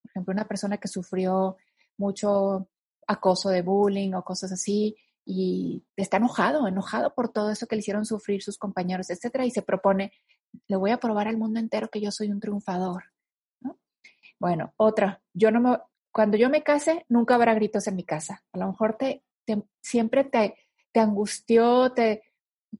Por 0.02 0.11
ejemplo, 0.11 0.32
una 0.32 0.47
persona 0.47 0.76
que 0.78 0.87
sufrió 0.87 1.56
mucho 1.97 2.68
acoso 3.06 3.49
de 3.49 3.62
bullying 3.62 4.12
o 4.12 4.23
cosas 4.23 4.52
así 4.52 4.97
y 5.25 5.85
está 5.97 6.18
enojado, 6.18 6.66
enojado 6.68 7.14
por 7.14 7.32
todo 7.32 7.50
eso 7.50 7.66
que 7.66 7.76
le 7.76 7.80
hicieron 7.80 8.06
sufrir 8.06 8.42
sus 8.42 8.59
compañeros, 8.59 9.11
etcétera, 9.11 9.44
y 9.44 9.50
se 9.50 9.62
propone, 9.62 10.12
le 10.66 10.76
voy 10.76 10.92
a 10.92 10.99
probar 10.99 11.28
al 11.28 11.37
mundo 11.37 11.59
entero 11.59 11.88
que 11.88 12.00
yo 12.00 12.11
soy 12.11 12.30
un 12.30 12.40
triunfador. 12.40 13.04
Bueno, 14.40 14.73
otra, 14.78 15.23
yo 15.35 15.50
no 15.50 15.61
me, 15.61 15.78
cuando 16.11 16.37
yo 16.37 16.49
me 16.49 16.62
case, 16.62 17.04
nunca 17.09 17.35
habrá 17.35 17.54
gritos 17.54 17.87
en 17.87 17.97
mi 17.97 18.04
casa. 18.04 18.42
A 18.52 18.59
lo 18.59 18.68
mejor 18.68 18.97
te, 18.97 19.23
siempre 19.80 20.25
te, 20.25 20.56
te 20.92 21.00
angustió, 21.00 21.92
te, 21.92 22.23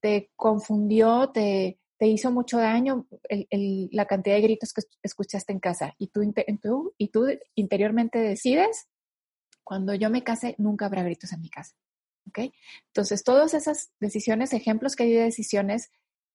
te 0.01 0.31
confundió, 0.37 1.31
te, 1.31 1.79
te 1.99 2.07
hizo 2.07 2.33
mucho 2.33 2.57
daño 2.59 3.07
la 3.93 4.07
cantidad 4.07 4.37
de 4.37 4.41
gritos 4.41 4.73
que 4.73 4.83
escuchaste 5.03 5.53
en 5.53 5.61
casa 5.61 5.95
y 5.99 6.09
tú, 6.09 6.23
tú, 6.63 6.95
y 6.97 7.09
tú 7.09 7.27
interiormente 7.55 8.19
decides, 8.19 8.89
cuando 9.63 9.95
yo 9.95 10.09
me 10.09 10.25
case, 10.25 10.55
nunca 10.57 10.87
habrá 10.87 11.03
gritos 11.03 11.33
en 11.35 11.43
mi 11.43 11.51
casa. 11.51 11.77
¿Ok? 12.27 12.53
Entonces, 12.87 13.23
todas 13.23 13.53
esas 13.53 13.93
decisiones, 14.01 14.55
ejemplos 14.55 14.97
que 14.97 15.03
hay 15.03 15.13
de 15.13 15.25
decisiones, 15.25 15.91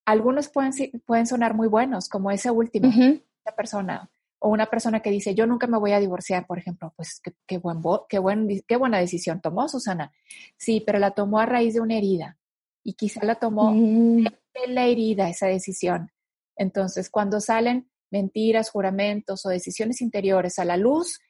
algunos 0.05 0.49
pueden, 0.49 0.71
pueden 1.05 1.25
sonar 1.25 1.55
muy 1.55 1.67
buenos, 1.67 2.09
como 2.09 2.29
ese 2.29 2.51
último, 2.51 2.87
esa 2.87 3.55
persona, 3.55 4.11
o 4.45 4.49
una 4.49 4.67
persona 4.67 4.99
que 4.99 5.09
dice, 5.09 5.33
yo 5.33 5.47
nunca 5.47 5.65
me 5.65 5.79
voy 5.79 5.93
a 5.93 5.99
divorciar, 5.99 6.45
por 6.45 6.59
ejemplo, 6.59 6.93
pues 6.95 7.19
qué, 7.19 7.33
qué, 7.47 7.57
buen, 7.57 7.81
qué, 8.07 8.19
buen, 8.19 8.47
qué 8.67 8.75
buena 8.77 8.99
decisión 8.99 9.41
tomó 9.41 9.67
Susana. 9.67 10.13
Sí, 10.55 10.83
pero 10.85 10.99
la 10.99 11.11
tomó 11.15 11.39
a 11.39 11.47
raíz 11.47 11.73
de 11.73 11.81
una 11.81 11.97
herida 11.97 12.37
y 12.83 12.93
quizá 12.93 13.25
la 13.25 13.35
tomó 13.35 13.71
mm. 13.71 14.27
en 14.53 14.75
la 14.75 14.85
herida 14.85 15.29
esa 15.29 15.47
decisión. 15.47 16.11
Entonces, 16.55 17.09
cuando 17.09 17.41
salen 17.41 17.89
mentiras, 18.11 18.69
juramentos 18.69 19.47
o 19.47 19.49
decisiones 19.49 19.99
interiores 19.99 20.59
a 20.59 20.65
la 20.65 20.77
luz, 20.77 21.21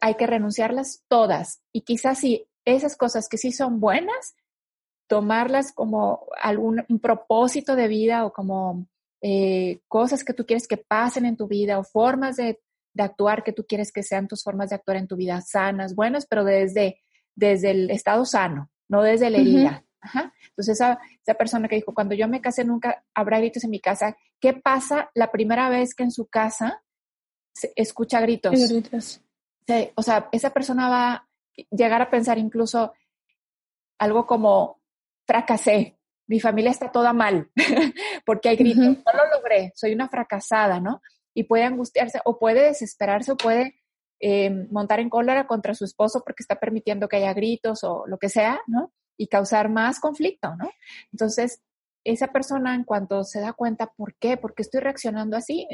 hay 0.00 0.14
que 0.14 0.28
renunciarlas 0.28 1.02
todas. 1.08 1.62
Y 1.72 1.80
quizás 1.80 2.20
si 2.20 2.46
esas 2.64 2.96
cosas 2.96 3.28
que 3.28 3.36
sí 3.36 3.50
son 3.50 3.80
buenas, 3.80 4.36
tomarlas 5.08 5.72
como 5.72 6.28
algún 6.40 6.84
propósito 7.02 7.74
de 7.74 7.88
vida 7.88 8.24
o 8.24 8.32
como 8.32 8.86
eh, 9.22 9.80
cosas 9.88 10.24
que 10.24 10.32
tú 10.32 10.46
quieres 10.46 10.66
que 10.66 10.78
pasen 10.78 11.26
en 11.26 11.36
tu 11.36 11.46
vida 11.46 11.78
o 11.78 11.84
formas 11.84 12.36
de, 12.36 12.60
de, 12.94 13.02
actuar 13.02 13.44
que 13.44 13.52
tú 13.52 13.66
quieres 13.66 13.92
que 13.92 14.02
sean 14.02 14.28
tus 14.28 14.42
formas 14.42 14.70
de 14.70 14.76
actuar 14.76 14.96
en 14.96 15.06
tu 15.06 15.16
vida 15.16 15.40
sanas, 15.40 15.94
buenas, 15.94 16.26
pero 16.26 16.44
desde, 16.44 17.00
desde 17.34 17.70
el 17.70 17.90
estado 17.90 18.24
sano, 18.24 18.70
no 18.88 19.02
desde 19.02 19.30
la 19.30 19.38
herida. 19.38 19.84
Entonces, 20.48 20.80
esa, 20.80 20.98
esa, 21.22 21.34
persona 21.34 21.68
que 21.68 21.76
dijo, 21.76 21.94
cuando 21.94 22.14
yo 22.14 22.26
me 22.28 22.40
case 22.40 22.64
nunca 22.64 23.04
habrá 23.14 23.38
gritos 23.38 23.64
en 23.64 23.70
mi 23.70 23.80
casa, 23.80 24.16
¿qué 24.40 24.54
pasa 24.54 25.10
la 25.14 25.30
primera 25.30 25.68
vez 25.68 25.94
que 25.94 26.04
en 26.04 26.10
su 26.10 26.26
casa 26.26 26.82
se 27.52 27.72
escucha 27.76 28.20
gritos? 28.20 28.70
gritos. 28.70 29.20
o 29.94 30.02
sea, 30.02 30.28
esa 30.32 30.50
persona 30.50 30.88
va 30.88 31.12
a 31.12 31.28
llegar 31.70 32.00
a 32.00 32.10
pensar 32.10 32.38
incluso 32.38 32.94
algo 33.98 34.26
como, 34.26 34.80
fracasé, 35.26 35.99
mi 36.30 36.40
familia 36.40 36.70
está 36.70 36.92
toda 36.92 37.12
mal, 37.12 37.50
porque 38.24 38.48
hay 38.48 38.56
gritos, 38.56 38.84
no 38.84 39.12
lo 39.12 39.36
logré, 39.36 39.72
soy 39.74 39.92
una 39.92 40.08
fracasada, 40.08 40.78
¿no? 40.78 41.02
Y 41.34 41.44
puede 41.44 41.64
angustiarse 41.64 42.20
o 42.24 42.38
puede 42.38 42.62
desesperarse 42.62 43.32
o 43.32 43.36
puede 43.36 43.80
eh, 44.20 44.50
montar 44.70 45.00
en 45.00 45.10
cólera 45.10 45.46
contra 45.46 45.74
su 45.74 45.84
esposo 45.84 46.22
porque 46.24 46.42
está 46.42 46.60
permitiendo 46.60 47.08
que 47.08 47.16
haya 47.16 47.34
gritos 47.34 47.82
o 47.84 48.04
lo 48.06 48.18
que 48.18 48.28
sea, 48.28 48.60
¿no? 48.66 48.92
y 49.20 49.26
causar 49.26 49.68
más 49.68 50.00
conflicto, 50.00 50.56
¿no? 50.56 50.70
Entonces, 51.12 51.62
esa 52.04 52.28
persona 52.28 52.74
en 52.74 52.84
cuanto 52.84 53.22
se 53.22 53.38
da 53.38 53.52
cuenta, 53.52 53.92
¿por 53.94 54.14
qué? 54.14 54.38
¿Por 54.38 54.54
qué 54.54 54.62
estoy 54.62 54.80
reaccionando 54.80 55.36
así? 55.36 55.68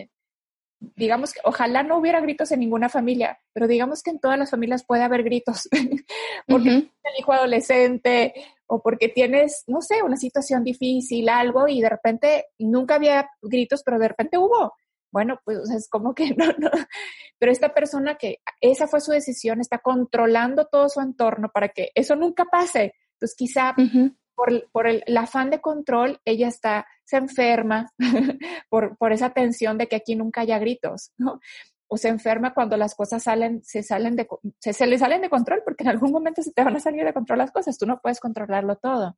Digamos 0.81 1.33
que 1.33 1.39
ojalá 1.45 1.85
no 1.85 1.97
hubiera 1.97 2.21
gritos 2.21 2.51
en 2.51 2.59
ninguna 2.59 2.89
familia, 2.89 3.39
pero 3.53 3.69
digamos 3.69 4.03
que 4.03 4.11
en 4.11 4.19
todas 4.19 4.37
las 4.37 4.51
familias 4.51 4.85
puede 4.85 5.05
haber 5.05 5.23
gritos, 5.23 5.69
porque 6.49 6.69
el 6.71 7.19
hijo 7.21 7.33
adolescente 7.33 8.35
o 8.67 8.83
porque 8.83 9.09
tienes, 9.09 9.65
no 9.67 9.81
sé, 9.81 10.03
una 10.03 10.17
situación 10.17 10.65
difícil, 10.65 11.29
algo, 11.29 11.69
y 11.69 11.81
de 11.81 11.89
repente 11.89 12.47
nunca 12.59 12.97
había 12.97 13.29
gritos, 13.43 13.83
pero 13.85 13.99
de 13.99 14.09
repente 14.09 14.39
hubo. 14.39 14.75
Bueno, 15.13 15.41
pues 15.45 15.71
es 15.71 15.89
como 15.89 16.15
que 16.15 16.31
no, 16.37 16.47
no. 16.59 16.71
Pero 17.39 17.53
esta 17.53 17.73
persona 17.73 18.17
que 18.17 18.41
esa 18.61 18.87
fue 18.87 19.01
su 19.01 19.13
decisión, 19.13 19.61
está 19.61 19.79
controlando 19.79 20.67
todo 20.67 20.89
su 20.89 21.01
entorno 21.01 21.51
para 21.53 21.69
que 21.69 21.91
eso 21.95 22.17
nunca 22.17 22.45
pase. 22.45 22.95
Entonces, 23.13 23.37
quizá 23.37 23.75
por, 24.35 24.87
el, 24.87 25.17
afán 25.17 25.51
de 25.51 25.61
control, 25.61 26.21
ella 26.25 26.49
está, 26.49 26.87
se 27.05 27.17
enferma 27.17 27.91
por, 28.69 28.97
por 28.99 29.13
esa 29.13 29.31
tensión 29.31 29.79
de 29.79 29.89
que 29.89 29.97
aquí 29.97 30.15
nunca 30.15 30.43
haya 30.43 30.59
gritos, 30.59 31.13
¿no? 31.17 31.41
O 31.89 31.97
se 31.97 32.09
enferma 32.09 32.53
cuando 32.55 32.77
las 32.77 32.95
cosas 32.95 33.23
salen, 33.23 33.63
se 33.65 33.83
salen 33.83 34.17
de, 34.17 34.27
se, 34.59 34.73
se 34.73 34.87
le 34.87 34.99
salen 34.99 35.23
de 35.23 35.31
control, 35.31 35.63
porque 35.65 35.85
en 35.85 35.91
algún 35.91 36.11
momento 36.11 36.43
se 36.43 36.53
te 36.53 36.65
van 36.65 36.77
a 36.77 36.81
salir 36.81 37.05
de 37.05 37.13
control 37.13 37.39
las 37.39 37.53
cosas, 37.53 37.79
tú 37.79 37.87
no 37.87 38.01
puedes 38.01 38.21
controlarlo 38.21 38.77
todo. 38.77 39.17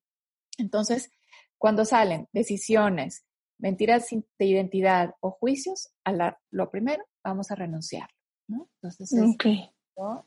Entonces, 0.59 1.11
cuando 1.57 1.85
salen 1.85 2.29
decisiones, 2.33 3.25
mentiras 3.59 4.09
de 4.11 4.45
identidad 4.45 5.15
o 5.21 5.31
juicios, 5.31 5.91
a 6.05 6.37
lo 6.51 6.71
primero, 6.71 7.05
vamos 7.25 7.51
a 7.51 7.55
renunciar, 7.55 8.09
¿no? 8.49 8.69
Entonces, 8.75 9.11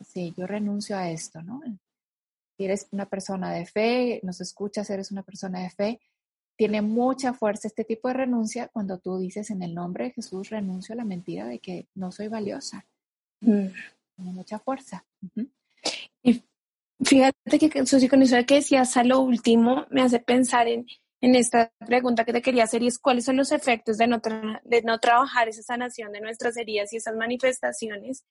sí, 0.02 0.34
yo 0.38 0.48
renuncio 0.48 0.98
a 0.98 1.10
esto, 1.10 1.42
¿no? 1.42 1.62
eres 2.66 2.88
una 2.92 3.08
persona 3.08 3.52
de 3.52 3.66
fe, 3.66 4.20
nos 4.24 4.42
escuchas, 4.42 4.90
eres 4.90 5.12
una 5.12 5.24
persona 5.24 5.62
de 5.62 5.70
fe, 5.70 6.02
tiene 6.62 6.84
mucha 6.84 7.34
fuerza 7.34 7.68
este 7.68 7.84
tipo 7.84 8.08
de 8.08 8.14
renuncia 8.14 8.68
cuando 8.68 9.00
tú 9.00 9.18
dices 9.18 9.50
en 9.50 9.64
el 9.64 9.74
nombre 9.74 10.04
de 10.04 10.12
Jesús 10.12 10.52
renuncio 10.52 10.94
a 10.94 10.96
la 10.96 11.04
mentira 11.04 11.48
de 11.48 11.58
que 11.58 11.88
no 11.96 12.12
soy 12.12 12.28
valiosa. 12.28 12.86
Mm. 13.40 13.66
Tiene 14.16 14.32
mucha 14.32 14.60
fuerza. 14.60 15.04
Y 16.22 16.44
fíjate 17.04 17.58
que 17.58 17.84
Susi, 17.88 18.08
con 18.08 18.22
eso 18.22 18.36
que 18.46 18.54
decías 18.54 18.96
a 18.96 19.04
lo 19.04 19.22
último, 19.22 19.88
me 19.90 20.04
hace 20.04 20.20
pensar 20.20 20.68
en, 20.68 20.86
en 21.20 21.34
esta 21.34 21.72
pregunta 21.80 22.26
que 22.26 22.34
te 22.34 22.44
quería 22.44 22.66
hacer 22.66 22.84
y 22.84 22.88
es 22.90 23.00
cuáles 23.00 23.26
son 23.26 23.38
los 23.38 23.52
efectos 23.52 23.98
de 23.98 24.06
no, 24.06 24.22
de 24.64 24.84
no 24.84 25.00
trabajar 25.00 25.50
esa 25.50 25.64
sanación 25.64 26.12
de 26.12 26.22
nuestras 26.22 26.56
heridas 26.58 26.94
y 26.94 26.98
esas 26.98 27.16
manifestaciones. 27.16 28.24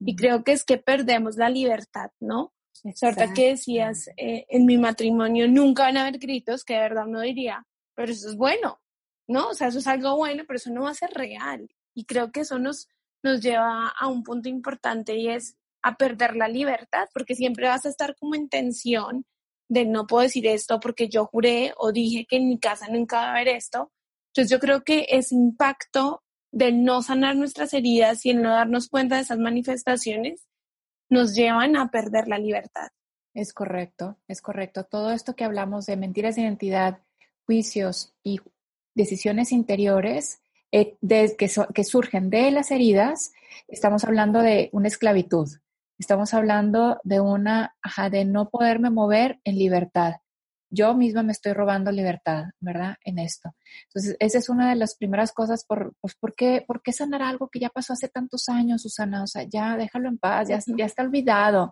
Y 0.00 0.16
creo 0.16 0.42
que 0.42 0.50
es 0.50 0.64
que 0.64 0.78
perdemos 0.78 1.36
la 1.36 1.50
libertad, 1.50 2.10
¿no? 2.18 2.52
Suerte 2.96 3.28
que 3.32 3.50
decías, 3.50 4.08
eh, 4.16 4.44
en 4.48 4.66
mi 4.66 4.76
matrimonio 4.76 5.46
nunca 5.46 5.84
van 5.84 5.96
a 5.96 6.02
haber 6.02 6.18
gritos, 6.18 6.64
que 6.64 6.74
de 6.74 6.80
verdad 6.80 7.06
no 7.06 7.20
diría, 7.20 7.64
pero 7.96 8.12
eso 8.12 8.28
es 8.28 8.36
bueno, 8.36 8.80
¿no? 9.26 9.48
O 9.48 9.54
sea, 9.54 9.68
eso 9.68 9.80
es 9.80 9.86
algo 9.88 10.16
bueno, 10.16 10.44
pero 10.46 10.58
eso 10.58 10.70
no 10.70 10.82
va 10.82 10.90
a 10.90 10.94
ser 10.94 11.10
real. 11.10 11.68
Y 11.94 12.04
creo 12.04 12.30
que 12.30 12.40
eso 12.40 12.60
nos, 12.60 12.88
nos 13.24 13.40
lleva 13.40 13.88
a 13.88 14.06
un 14.06 14.22
punto 14.22 14.48
importante 14.48 15.16
y 15.16 15.28
es 15.28 15.56
a 15.82 15.96
perder 15.96 16.36
la 16.36 16.48
libertad, 16.48 17.08
porque 17.12 17.34
siempre 17.34 17.68
vas 17.68 17.86
a 17.86 17.88
estar 17.88 18.14
como 18.16 18.34
en 18.34 18.48
tensión 18.48 19.24
de 19.68 19.84
no 19.84 20.06
puedo 20.06 20.22
decir 20.22 20.46
esto 20.46 20.78
porque 20.78 21.08
yo 21.08 21.26
juré 21.26 21.72
o 21.76 21.90
dije 21.90 22.26
que 22.28 22.36
en 22.36 22.48
mi 22.48 22.58
casa 22.58 22.86
nunca 22.88 23.16
va 23.16 23.26
a 23.26 23.30
haber 23.32 23.48
esto. 23.48 23.92
Entonces 24.28 24.50
yo 24.50 24.60
creo 24.60 24.84
que 24.84 25.06
ese 25.08 25.34
impacto 25.34 26.22
de 26.52 26.72
no 26.72 27.02
sanar 27.02 27.36
nuestras 27.36 27.74
heridas 27.74 28.24
y 28.26 28.30
el 28.30 28.42
no 28.42 28.50
darnos 28.50 28.88
cuenta 28.88 29.16
de 29.16 29.22
esas 29.22 29.38
manifestaciones 29.38 30.46
nos 31.08 31.34
llevan 31.34 31.76
a 31.76 31.90
perder 31.90 32.28
la 32.28 32.38
libertad. 32.38 32.88
Es 33.34 33.52
correcto, 33.52 34.18
es 34.28 34.40
correcto. 34.40 34.84
Todo 34.84 35.12
esto 35.12 35.36
que 35.36 35.44
hablamos 35.44 35.86
de 35.86 35.96
mentiras 35.96 36.36
de 36.36 36.42
identidad, 36.42 37.02
juicios 37.46 38.12
y 38.22 38.40
decisiones 38.94 39.52
interiores 39.52 40.40
eh, 40.72 40.96
que, 41.00 41.50
que 41.74 41.84
surgen 41.84 42.28
de 42.28 42.50
las 42.50 42.70
heridas, 42.70 43.32
estamos 43.68 44.04
hablando 44.04 44.40
de 44.40 44.68
una 44.72 44.88
esclavitud. 44.88 45.48
Estamos 45.98 46.34
hablando 46.34 47.00
de 47.04 47.20
una, 47.20 47.74
ajá, 47.80 48.10
de 48.10 48.24
no 48.26 48.50
poderme 48.50 48.90
mover 48.90 49.40
en 49.44 49.56
libertad 49.58 50.16
yo 50.70 50.94
misma 50.94 51.22
me 51.22 51.32
estoy 51.32 51.52
robando 51.52 51.92
libertad, 51.92 52.44
¿verdad? 52.60 52.96
En 53.04 53.18
esto. 53.18 53.54
Entonces, 53.88 54.16
esa 54.18 54.38
es 54.38 54.48
una 54.48 54.70
de 54.70 54.76
las 54.76 54.96
primeras 54.96 55.32
cosas 55.32 55.64
por, 55.64 55.94
pues, 56.00 56.14
¿por 56.16 56.34
qué, 56.34 56.64
¿por 56.66 56.82
qué 56.82 56.92
sanar 56.92 57.22
algo 57.22 57.48
que 57.48 57.60
ya 57.60 57.68
pasó 57.68 57.92
hace 57.92 58.08
tantos 58.08 58.48
años, 58.48 58.82
Susana? 58.82 59.22
O 59.22 59.26
sea, 59.26 59.44
ya 59.44 59.76
déjalo 59.76 60.08
en 60.08 60.18
paz, 60.18 60.48
ya, 60.48 60.58
ya 60.76 60.84
está 60.84 61.02
olvidado. 61.02 61.70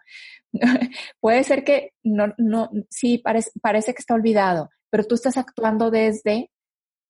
Puede 1.21 1.45
ser 1.45 1.65
que 1.65 1.91
no, 2.03 2.35
no, 2.39 2.71
sí, 2.91 3.19
parece, 3.19 3.51
parece 3.61 3.95
que 3.95 4.01
está 4.01 4.15
olvidado, 4.15 4.71
pero 4.91 5.05
tú 5.05 5.17
estás 5.17 5.37
actuando 5.37 5.91
desde 5.91 6.51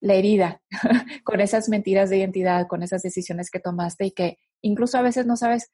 la 0.00 0.14
herida, 0.14 0.61
con 1.25 1.41
esas 1.41 1.69
mentiras 1.69 2.11
de 2.11 2.19
identidad, 2.19 2.67
con 2.67 2.83
esas 2.83 3.03
decisiones 3.03 3.50
que 3.50 3.61
tomaste 3.61 4.07
y 4.07 4.11
que 4.11 4.38
incluso 4.62 4.99
a 4.99 5.03
veces 5.03 5.26
no 5.26 5.37
sabes 5.37 5.71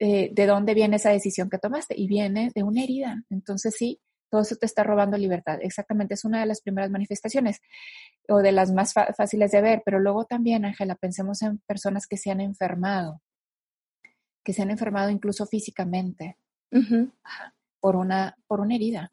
eh, 0.00 0.30
de 0.32 0.46
dónde 0.46 0.74
viene 0.74 0.96
esa 0.96 1.10
decisión 1.10 1.50
que 1.50 1.58
tomaste 1.58 1.94
y 1.98 2.06
viene 2.06 2.52
de 2.54 2.62
una 2.62 2.82
herida. 2.82 3.24
Entonces 3.30 3.74
sí, 3.76 4.00
todo 4.30 4.42
eso 4.42 4.56
te 4.56 4.66
está 4.66 4.82
robando 4.82 5.16
libertad. 5.16 5.58
Exactamente, 5.62 6.14
es 6.14 6.24
una 6.24 6.40
de 6.40 6.46
las 6.46 6.60
primeras 6.60 6.90
manifestaciones 6.90 7.60
o 8.28 8.38
de 8.38 8.52
las 8.52 8.72
más 8.72 8.92
fáciles 8.92 9.50
de 9.50 9.60
ver, 9.60 9.82
pero 9.84 10.00
luego 10.00 10.24
también, 10.24 10.64
Ángela, 10.64 10.94
pensemos 10.94 11.42
en 11.42 11.58
personas 11.58 12.06
que 12.06 12.16
se 12.16 12.30
han 12.30 12.40
enfermado, 12.40 13.22
que 14.44 14.52
se 14.52 14.62
han 14.62 14.70
enfermado 14.70 15.10
incluso 15.10 15.46
físicamente 15.46 16.36
por, 17.80 17.96
una, 17.96 18.36
por 18.46 18.60
una 18.60 18.74
herida. 18.74 19.12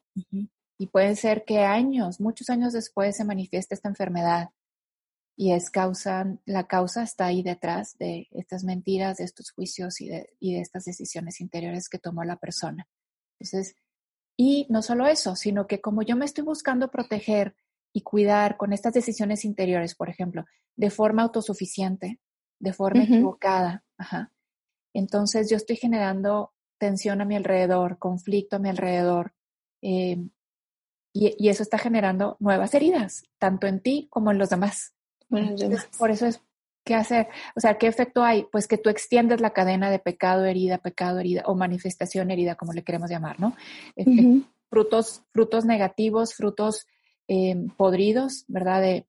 Y 0.77 0.87
puede 0.87 1.15
ser 1.15 1.45
que 1.45 1.59
años, 1.59 2.19
muchos 2.19 2.49
años 2.49 2.73
después 2.73 3.15
se 3.15 3.23
manifieste 3.23 3.75
esta 3.75 3.89
enfermedad 3.89 4.49
y 5.37 5.51
es 5.51 5.69
causa, 5.69 6.37
la 6.45 6.67
causa 6.67 7.03
está 7.03 7.25
ahí 7.25 7.43
detrás 7.43 7.97
de 7.97 8.27
estas 8.31 8.63
mentiras, 8.63 9.17
de 9.17 9.25
estos 9.25 9.51
juicios 9.51 9.99
y 9.99 10.07
de, 10.07 10.29
y 10.39 10.53
de 10.55 10.61
estas 10.61 10.85
decisiones 10.85 11.41
interiores 11.41 11.89
que 11.89 11.99
tomó 11.99 12.23
la 12.23 12.37
persona. 12.37 12.87
Entonces, 13.39 13.75
y 14.37 14.67
no 14.69 14.81
solo 14.81 15.07
eso, 15.07 15.35
sino 15.35 15.67
que 15.67 15.81
como 15.81 16.01
yo 16.01 16.15
me 16.15 16.25
estoy 16.25 16.43
buscando 16.43 16.89
proteger 16.91 17.55
y 17.93 18.01
cuidar 18.01 18.57
con 18.57 18.73
estas 18.73 18.93
decisiones 18.93 19.45
interiores, 19.45 19.95
por 19.95 20.09
ejemplo, 20.09 20.45
de 20.75 20.89
forma 20.89 21.23
autosuficiente, 21.23 22.19
de 22.59 22.73
forma 22.73 23.03
equivocada, 23.03 23.83
entonces 24.93 25.49
yo 25.49 25.57
estoy 25.57 25.77
generando 25.77 26.53
tensión 26.77 27.21
a 27.21 27.25
mi 27.25 27.35
alrededor, 27.35 27.97
conflicto 27.97 28.57
a 28.57 28.59
mi 28.59 28.69
alrededor, 28.69 29.33
em, 29.81 30.29
y, 31.13 31.47
eso 31.47 31.63
está 31.63 31.77
generando 31.77 32.35
nuevas 32.39 32.73
heridas, 32.73 33.23
tanto 33.39 33.67
en 33.67 33.79
ti 33.79 34.07
como 34.09 34.31
en 34.31 34.37
los 34.37 34.49
demás. 34.49 34.93
por 35.97 36.11
eso 36.11 36.25
es, 36.25 36.41
¿qué 36.85 36.95
hacer? 36.95 37.27
O 37.55 37.59
sea, 37.59 37.77
¿qué 37.77 37.87
efecto 37.87 38.23
hay? 38.23 38.45
Pues 38.51 38.67
que 38.67 38.77
tú 38.77 38.89
extiendes 38.89 39.41
la 39.41 39.51
cadena 39.51 39.89
de 39.89 39.99
pecado, 39.99 40.45
herida, 40.45 40.77
pecado, 40.77 41.19
herida, 41.19 41.43
o 41.47 41.55
manifestación, 41.55 42.31
herida, 42.31 42.55
como 42.55 42.71
le 42.71 42.83
queremos 42.83 43.09
llamar, 43.09 43.39
¿no? 43.39 43.55
Frutos, 44.69 45.23
frutos 45.31 45.65
negativos, 45.65 46.35
frutos 46.35 46.85
em, 47.27 47.69
podridos, 47.69 48.45
¿verdad? 48.47 48.81
De, 48.81 49.07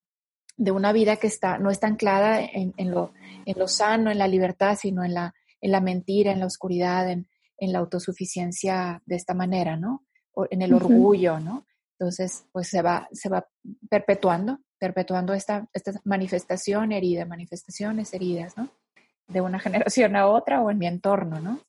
de, 0.57 0.71
una 0.71 0.91
vida 0.91 1.17
que 1.17 1.27
está, 1.27 1.59
no 1.59 1.69
está 1.69 1.87
anclada 1.87 2.41
en, 2.41 2.73
en, 2.77 2.91
lo, 2.91 3.13
en 3.45 3.57
lo 3.57 3.67
sano, 3.67 4.11
en 4.11 4.17
la 4.17 4.27
libertad, 4.27 4.77
sino 4.79 5.03
en 5.03 5.13
la, 5.13 5.35
en 5.61 5.71
la 5.71 5.81
mentira, 5.81 6.31
en 6.31 6.39
la 6.39 6.47
oscuridad, 6.47 7.09
en, 7.09 7.27
en 7.57 7.73
la 7.73 7.79
autosuficiencia 7.79 9.01
de 9.05 9.15
esta 9.15 9.33
manera, 9.33 9.77
¿no? 9.77 10.03
O 10.33 10.47
en 10.49 10.61
el 10.61 10.73
orgullo, 10.73 11.39
¿no? 11.39 11.65
Entonces, 11.99 12.45
pues 12.51 12.67
se 12.67 12.81
va, 12.81 13.07
se 13.11 13.27
va 13.27 13.47
perpetuando, 13.89 14.59
perpetuando 14.77 15.33
esta, 15.33 15.67
esta 15.73 15.93
manifestación 16.03 16.91
herida, 16.91 17.25
manifestaciones 17.25 18.13
heridas, 18.13 18.55
¿no? 18.55 18.69
De 19.27 19.41
una 19.41 19.59
generación 19.59 20.15
a 20.15 20.27
otra 20.27 20.61
o 20.61 20.69
en 20.69 20.77
mi 20.77 20.85
entorno, 20.85 21.39
¿no? 21.39 21.61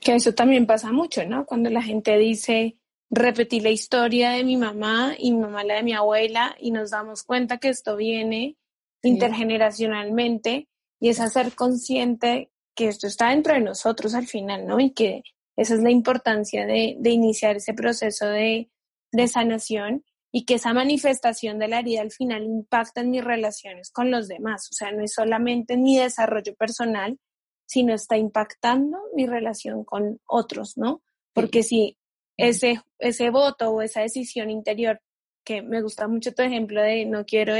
Que 0.00 0.14
eso 0.14 0.32
también 0.32 0.66
pasa 0.66 0.92
mucho, 0.92 1.24
¿no? 1.26 1.44
Cuando 1.44 1.70
la 1.70 1.82
gente 1.82 2.16
dice, 2.18 2.78
repetí 3.10 3.58
la 3.58 3.70
historia 3.70 4.30
de 4.30 4.44
mi 4.44 4.56
mamá 4.56 5.14
y 5.18 5.32
mi 5.32 5.40
mamá 5.40 5.64
la 5.64 5.74
de 5.74 5.82
mi 5.82 5.92
abuela 5.92 6.54
y 6.60 6.70
nos 6.70 6.90
damos 6.90 7.24
cuenta 7.24 7.58
que 7.58 7.70
esto 7.70 7.96
viene 7.96 8.56
intergeneracionalmente 9.02 10.68
y 11.00 11.08
es 11.08 11.18
hacer 11.18 11.54
consciente 11.54 12.52
que 12.76 12.86
esto 12.86 13.08
está 13.08 13.30
dentro 13.30 13.54
de 13.54 13.60
nosotros 13.60 14.14
al 14.14 14.28
final, 14.28 14.68
¿no? 14.68 14.78
Y 14.78 14.90
que 14.90 15.24
esa 15.56 15.74
es 15.74 15.80
la 15.80 15.90
importancia 15.90 16.64
de, 16.64 16.96
de 17.00 17.10
iniciar 17.10 17.56
ese 17.56 17.74
proceso 17.74 18.26
de, 18.26 18.70
de 19.12 19.28
sanación 19.28 20.04
y 20.30 20.44
que 20.44 20.54
esa 20.54 20.74
manifestación 20.74 21.58
de 21.58 21.68
la 21.68 21.80
herida 21.80 22.02
al 22.02 22.10
final 22.10 22.44
impacta 22.44 23.00
en 23.00 23.10
mis 23.10 23.24
relaciones 23.24 23.90
con 23.90 24.10
los 24.10 24.28
demás. 24.28 24.68
O 24.70 24.74
sea, 24.74 24.92
no 24.92 25.02
es 25.02 25.14
solamente 25.14 25.74
en 25.74 25.82
mi 25.82 25.98
desarrollo 25.98 26.54
personal, 26.54 27.18
sino 27.66 27.94
está 27.94 28.16
impactando 28.16 28.98
mi 29.14 29.26
relación 29.26 29.84
con 29.84 30.20
otros, 30.26 30.76
¿no? 30.76 31.02
Porque 31.32 31.62
si 31.62 31.98
ese, 32.36 32.82
ese 32.98 33.30
voto 33.30 33.70
o 33.70 33.82
esa 33.82 34.00
decisión 34.00 34.50
interior, 34.50 35.00
que 35.44 35.62
me 35.62 35.82
gusta 35.82 36.08
mucho 36.08 36.34
tu 36.34 36.42
ejemplo 36.42 36.82
de 36.82 37.06
no 37.06 37.24
quiero 37.24 37.54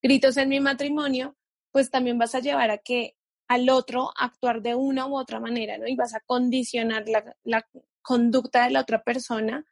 gritos 0.00 0.36
en 0.36 0.48
mi 0.48 0.60
matrimonio, 0.60 1.36
pues 1.70 1.90
también 1.90 2.18
vas 2.18 2.34
a 2.34 2.40
llevar 2.40 2.70
a 2.70 2.78
que 2.78 3.16
al 3.48 3.68
otro 3.68 4.10
actuar 4.16 4.62
de 4.62 4.74
una 4.74 5.06
u 5.06 5.16
otra 5.16 5.40
manera, 5.40 5.76
¿no? 5.78 5.86
Y 5.86 5.94
vas 5.94 6.14
a 6.14 6.20
condicionar 6.20 7.04
la, 7.44 7.66
conducta 8.00 8.64
de 8.64 8.70
la 8.70 8.80
otra 8.80 9.02
persona, 9.02 9.64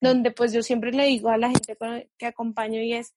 donde 0.00 0.30
pues 0.30 0.52
yo 0.52 0.62
siempre 0.62 0.92
le 0.92 1.06
digo 1.06 1.30
a 1.30 1.38
la 1.38 1.48
gente 1.48 1.76
que 2.18 2.26
acompaño 2.26 2.80
y 2.80 2.94
es, 2.94 3.14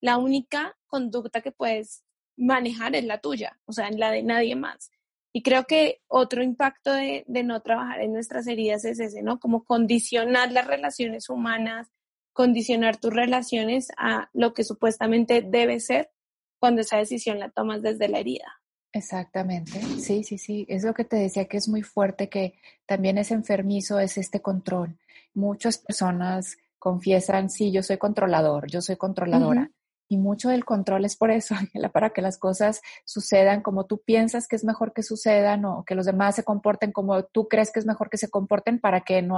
la 0.00 0.16
única 0.16 0.76
conducta 0.86 1.40
que 1.40 1.52
puedes 1.52 2.04
manejar 2.36 2.96
es 2.96 3.04
la 3.04 3.20
tuya, 3.20 3.58
o 3.66 3.72
sea, 3.72 3.90
la 3.90 4.10
de 4.10 4.22
nadie 4.22 4.56
más. 4.56 4.90
Y 5.32 5.42
creo 5.42 5.64
que 5.64 6.00
otro 6.08 6.42
impacto 6.42 6.92
de, 6.92 7.24
no 7.28 7.60
trabajar 7.62 8.00
en 8.00 8.12
nuestras 8.12 8.46
heridas 8.46 8.84
es 8.84 8.98
ese, 8.98 9.22
¿no? 9.22 9.38
Como 9.38 9.64
condicionar 9.64 10.50
las 10.50 10.66
relaciones 10.66 11.28
humanas, 11.28 11.88
condicionar 12.32 12.96
tus 12.96 13.12
relaciones 13.12 13.88
a 13.96 14.28
lo 14.32 14.54
que 14.54 14.64
supuestamente 14.64 15.42
debe 15.42 15.78
ser 15.78 16.10
cuando 16.58 16.80
esa 16.80 16.96
decisión 16.96 17.38
la 17.38 17.50
tomas 17.50 17.82
desde 17.82 18.08
la 18.08 18.18
herida. 18.18 18.60
Exactamente, 18.92 19.80
sí, 20.00 20.24
sí, 20.24 20.36
sí. 20.36 20.66
Es 20.68 20.82
lo 20.82 20.94
que 20.94 21.04
te 21.04 21.16
decía 21.16 21.44
que 21.44 21.58
es 21.58 21.68
muy 21.68 21.82
fuerte, 21.82 22.28
que 22.28 22.54
también 22.86 23.18
es 23.18 23.30
enfermizo, 23.30 24.00
es 24.00 24.18
este 24.18 24.40
control. 24.40 24.98
Muchas 25.34 25.78
personas 25.78 26.56
confiesan, 26.78 27.50
sí, 27.50 27.70
yo 27.72 27.82
soy 27.82 27.98
controlador, 27.98 28.66
yo 28.68 28.80
soy 28.80 28.96
controladora. 28.96 29.70
Y 30.08 30.16
mucho 30.16 30.48
del 30.48 30.64
control 30.64 31.04
es 31.04 31.16
por 31.16 31.30
eso, 31.30 31.54
para 31.92 32.10
que 32.10 32.20
las 32.20 32.36
cosas 32.36 32.80
sucedan 33.04 33.62
como 33.62 33.86
tú 33.86 34.02
piensas 34.04 34.48
que 34.48 34.56
es 34.56 34.64
mejor 34.64 34.92
que 34.92 35.04
sucedan 35.04 35.64
o 35.64 35.84
que 35.84 35.94
los 35.94 36.06
demás 36.06 36.34
se 36.34 36.42
comporten 36.42 36.90
como 36.90 37.22
tú 37.22 37.46
crees 37.46 37.70
que 37.70 37.78
es 37.78 37.86
mejor 37.86 38.10
que 38.10 38.16
se 38.16 38.28
comporten 38.28 38.80
para 38.80 39.02
que 39.02 39.22
no, 39.22 39.36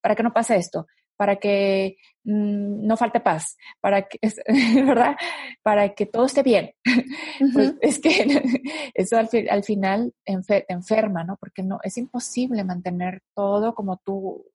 para 0.00 0.14
que 0.14 0.22
no 0.22 0.32
pase 0.32 0.56
esto 0.56 0.86
para 1.16 1.36
que 1.36 1.96
mm, 2.24 2.86
no 2.86 2.96
falte 2.96 3.20
paz, 3.20 3.56
para 3.80 4.08
que, 4.08 4.18
¿verdad? 4.86 5.16
Para 5.62 5.94
que 5.94 6.06
todo 6.06 6.26
esté 6.26 6.42
bien. 6.42 6.72
Pues 7.52 7.74
es 7.80 7.98
que 7.98 8.10
eso 8.94 9.16
al, 9.16 9.28
al 9.50 9.64
final 9.64 10.14
te 10.46 10.64
enferma, 10.68 11.24
¿no? 11.24 11.36
Porque 11.36 11.62
no, 11.62 11.80
es 11.82 11.98
imposible 11.98 12.62
mantener 12.62 13.22
todo 13.34 13.74
como 13.74 13.96
tu, 13.98 14.46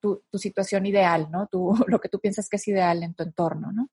tu, 0.00 0.22
tu 0.30 0.38
situación 0.38 0.86
ideal, 0.86 1.28
¿no? 1.30 1.48
Tu, 1.48 1.74
lo 1.88 1.98
que 1.98 2.08
tú 2.08 2.20
piensas 2.20 2.48
que 2.48 2.56
es 2.56 2.68
ideal 2.68 3.02
en 3.02 3.14
tu 3.14 3.24
entorno, 3.24 3.72
¿no? 3.72 3.88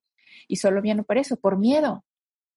Y 0.47 0.57
solo 0.57 0.81
viene 0.81 1.03
por 1.03 1.17
eso, 1.17 1.37
por 1.37 1.57
miedo. 1.57 2.03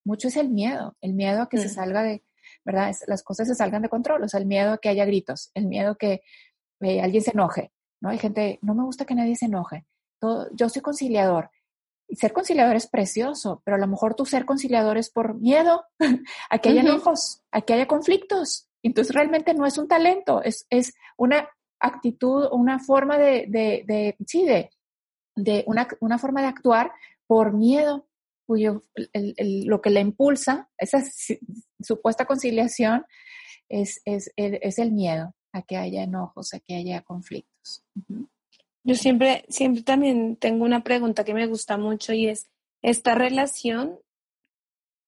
Mucho 0.05 0.29
es 0.29 0.37
el 0.37 0.51
miedo, 0.51 0.97
el 1.01 1.15
miedo 1.15 1.43
a 1.43 1.49
que 1.49 1.59
se 1.59 1.69
mm. 1.69 1.71
salga 1.71 2.03
de, 2.03 2.23
¿verdad? 2.65 2.95
las 3.07 3.23
cosas 3.23 3.49
se 3.49 3.55
salgan 3.55 3.83
de 3.83 3.89
control, 3.89 4.23
o 4.23 4.29
sea, 4.29 4.41
el 4.41 4.47
miedo 4.47 4.73
a 4.73 4.79
que 4.79 4.89
haya 4.89 5.05
gritos, 5.05 5.51
el 5.55 5.67
miedo 5.67 5.93
a 5.93 5.97
que 5.97 6.23
eh, 6.81 7.01
alguien 7.01 7.23
se 7.23 7.31
enoje, 7.33 7.73
¿no? 8.01 8.11
Hay 8.11 8.19
gente, 8.19 8.59
no 8.63 8.75
me 8.75 8.85
gusta 8.85 9.05
que 9.05 9.15
nadie 9.15 9.37
se 9.37 9.47
enoje. 9.47 9.87
Todo, 10.19 10.49
yo 10.53 10.69
soy 10.69 10.83
conciliador. 10.83 11.51
Y 12.09 12.17
ser 12.17 12.33
conciliador 12.33 12.77
es 12.77 12.87
precioso, 12.87 13.63
pero 13.65 13.77
a 13.77 13.81
lo 13.81 13.87
mejor 13.87 14.15
tu 14.15 14.25
ser 14.27 14.45
conciliador 14.45 14.97
es 14.97 15.11
por 15.11 15.35
miedo 15.35 15.85
a 16.51 16.59
que 16.59 16.69
haya 16.69 16.83
enojos, 16.83 17.43
a 17.51 17.63
que 17.63 17.75
haya 17.75 17.87
conflictos. 17.87 18.69
Entonces 18.83 19.15
realmente 19.15 19.55
no 19.55 19.67
es 19.67 19.79
un 19.79 19.89
talento, 19.89 20.43
es, 20.43 20.67
es 20.71 20.95
una 21.17 21.49
actitud, 21.81 22.49
una 22.53 22.79
forma 22.79 23.19
de, 23.19 23.47
de, 23.49 23.85
de 23.87 24.17
sí, 24.27 24.45
de, 24.45 24.71
de 25.35 25.65
una, 25.67 25.89
una, 26.01 26.19
forma 26.19 26.41
de 26.41 26.47
actuar 26.47 26.93
por 27.27 27.53
miedo, 27.53 28.07
cuyo 28.47 28.85
el, 28.95 29.35
el, 29.37 29.65
lo 29.67 29.83
que 29.83 29.91
le 29.91 30.01
impulsa, 30.01 30.71
esa 30.79 31.03
supuesta 31.81 32.25
conciliación, 32.25 33.05
es, 33.69 34.01
es, 34.05 34.31
es 34.37 34.79
el 34.79 34.93
miedo 34.93 35.35
a 35.57 35.63
que 35.63 35.77
haya 35.77 36.03
enojos, 36.03 36.55
a 36.55 36.61
que 36.61 36.75
haya 36.77 37.03
conflictos. 37.03 37.85
Yo 38.85 38.95
siempre, 38.95 39.45
siempre 39.49 39.83
también 39.83 40.37
tengo 40.37 40.65
una 40.65 40.85
pregunta 40.85 41.25
que 41.25 41.35
me 41.35 41.47
gusta 41.47 41.77
mucho 41.77 42.13
y 42.13 42.29
es 42.29 42.49
esta 42.83 43.15
relación 43.15 43.99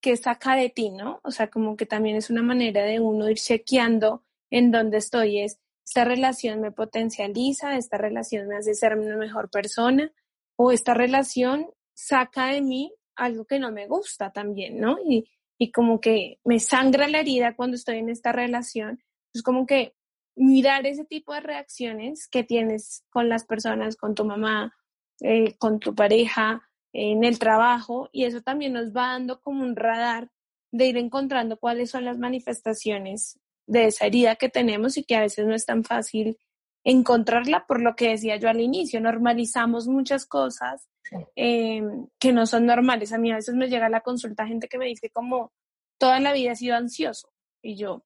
que 0.00 0.16
saca 0.16 0.56
de 0.56 0.70
ti, 0.70 0.90
¿no? 0.90 1.20
O 1.22 1.30
sea, 1.30 1.48
como 1.48 1.76
que 1.76 1.86
también 1.86 2.16
es 2.16 2.30
una 2.30 2.42
manera 2.42 2.84
de 2.84 3.00
uno 3.00 3.28
ir 3.28 3.38
chequeando 3.38 4.24
en 4.50 4.70
dónde 4.70 4.98
estoy. 4.98 5.40
Es, 5.40 5.58
esta 5.84 6.04
relación 6.04 6.60
me 6.60 6.72
potencializa, 6.72 7.76
esta 7.76 7.98
relación 7.98 8.48
me 8.48 8.56
hace 8.56 8.74
ser 8.74 8.96
una 8.96 9.16
mejor 9.16 9.50
persona 9.50 10.12
o 10.56 10.72
esta 10.72 10.94
relación 10.94 11.70
saca 11.94 12.46
de 12.46 12.60
mí 12.60 12.92
algo 13.16 13.44
que 13.44 13.58
no 13.58 13.72
me 13.72 13.86
gusta 13.86 14.32
también, 14.32 14.80
¿no? 14.80 14.98
Y, 15.04 15.28
y 15.58 15.72
como 15.72 16.00
que 16.00 16.38
me 16.44 16.60
sangra 16.60 17.08
la 17.08 17.20
herida 17.20 17.56
cuando 17.56 17.74
estoy 17.76 17.98
en 17.98 18.08
esta 18.08 18.32
relación. 18.32 19.02
Es 19.34 19.42
como 19.42 19.66
que 19.66 19.94
mirar 20.38 20.86
ese 20.86 21.04
tipo 21.04 21.34
de 21.34 21.40
reacciones 21.40 22.28
que 22.28 22.44
tienes 22.44 23.04
con 23.10 23.28
las 23.28 23.44
personas, 23.44 23.96
con 23.96 24.14
tu 24.14 24.24
mamá, 24.24 24.74
eh, 25.20 25.56
con 25.58 25.80
tu 25.80 25.94
pareja, 25.94 26.68
en 26.92 27.24
el 27.24 27.38
trabajo, 27.38 28.08
y 28.12 28.24
eso 28.24 28.40
también 28.40 28.72
nos 28.72 28.88
va 28.96 29.08
dando 29.08 29.40
como 29.40 29.62
un 29.62 29.76
radar 29.76 30.30
de 30.72 30.86
ir 30.86 30.96
encontrando 30.96 31.58
cuáles 31.58 31.90
son 31.90 32.04
las 32.04 32.18
manifestaciones 32.18 33.38
de 33.66 33.86
esa 33.86 34.06
herida 34.06 34.36
que 34.36 34.48
tenemos 34.48 34.96
y 34.96 35.04
que 35.04 35.16
a 35.16 35.20
veces 35.20 35.46
no 35.46 35.54
es 35.54 35.66
tan 35.66 35.84
fácil 35.84 36.38
encontrarla, 36.84 37.66
por 37.66 37.82
lo 37.82 37.94
que 37.94 38.10
decía 38.10 38.36
yo 38.36 38.48
al 38.48 38.60
inicio, 38.60 39.00
normalizamos 39.00 39.88
muchas 39.88 40.24
cosas 40.24 40.88
em, 41.36 42.06
que 42.18 42.32
no 42.32 42.46
son 42.46 42.64
normales. 42.64 43.12
A 43.12 43.18
mí 43.18 43.30
a 43.30 43.36
veces 43.36 43.54
me 43.54 43.68
llega 43.68 43.86
a 43.86 43.90
la 43.90 44.00
consulta 44.00 44.46
gente 44.46 44.68
que 44.68 44.78
me 44.78 44.86
dice 44.86 45.10
como 45.10 45.52
toda 45.98 46.20
la 46.20 46.32
vida 46.32 46.52
he 46.52 46.56
sido 46.56 46.76
ansioso 46.76 47.30
y 47.62 47.76
yo, 47.76 48.04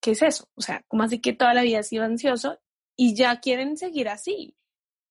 ¿qué 0.00 0.12
es 0.12 0.22
eso? 0.22 0.48
O 0.54 0.62
sea, 0.62 0.84
¿cómo 0.88 1.02
así 1.02 1.20
que 1.20 1.32
toda 1.32 1.54
la 1.54 1.62
vida 1.62 1.80
ha 1.80 1.84
sido 1.84 2.04
ansioso 2.04 2.58
y 2.96 3.14
ya 3.14 3.40
quieren 3.40 3.76
seguir 3.76 4.08
así? 4.08 4.56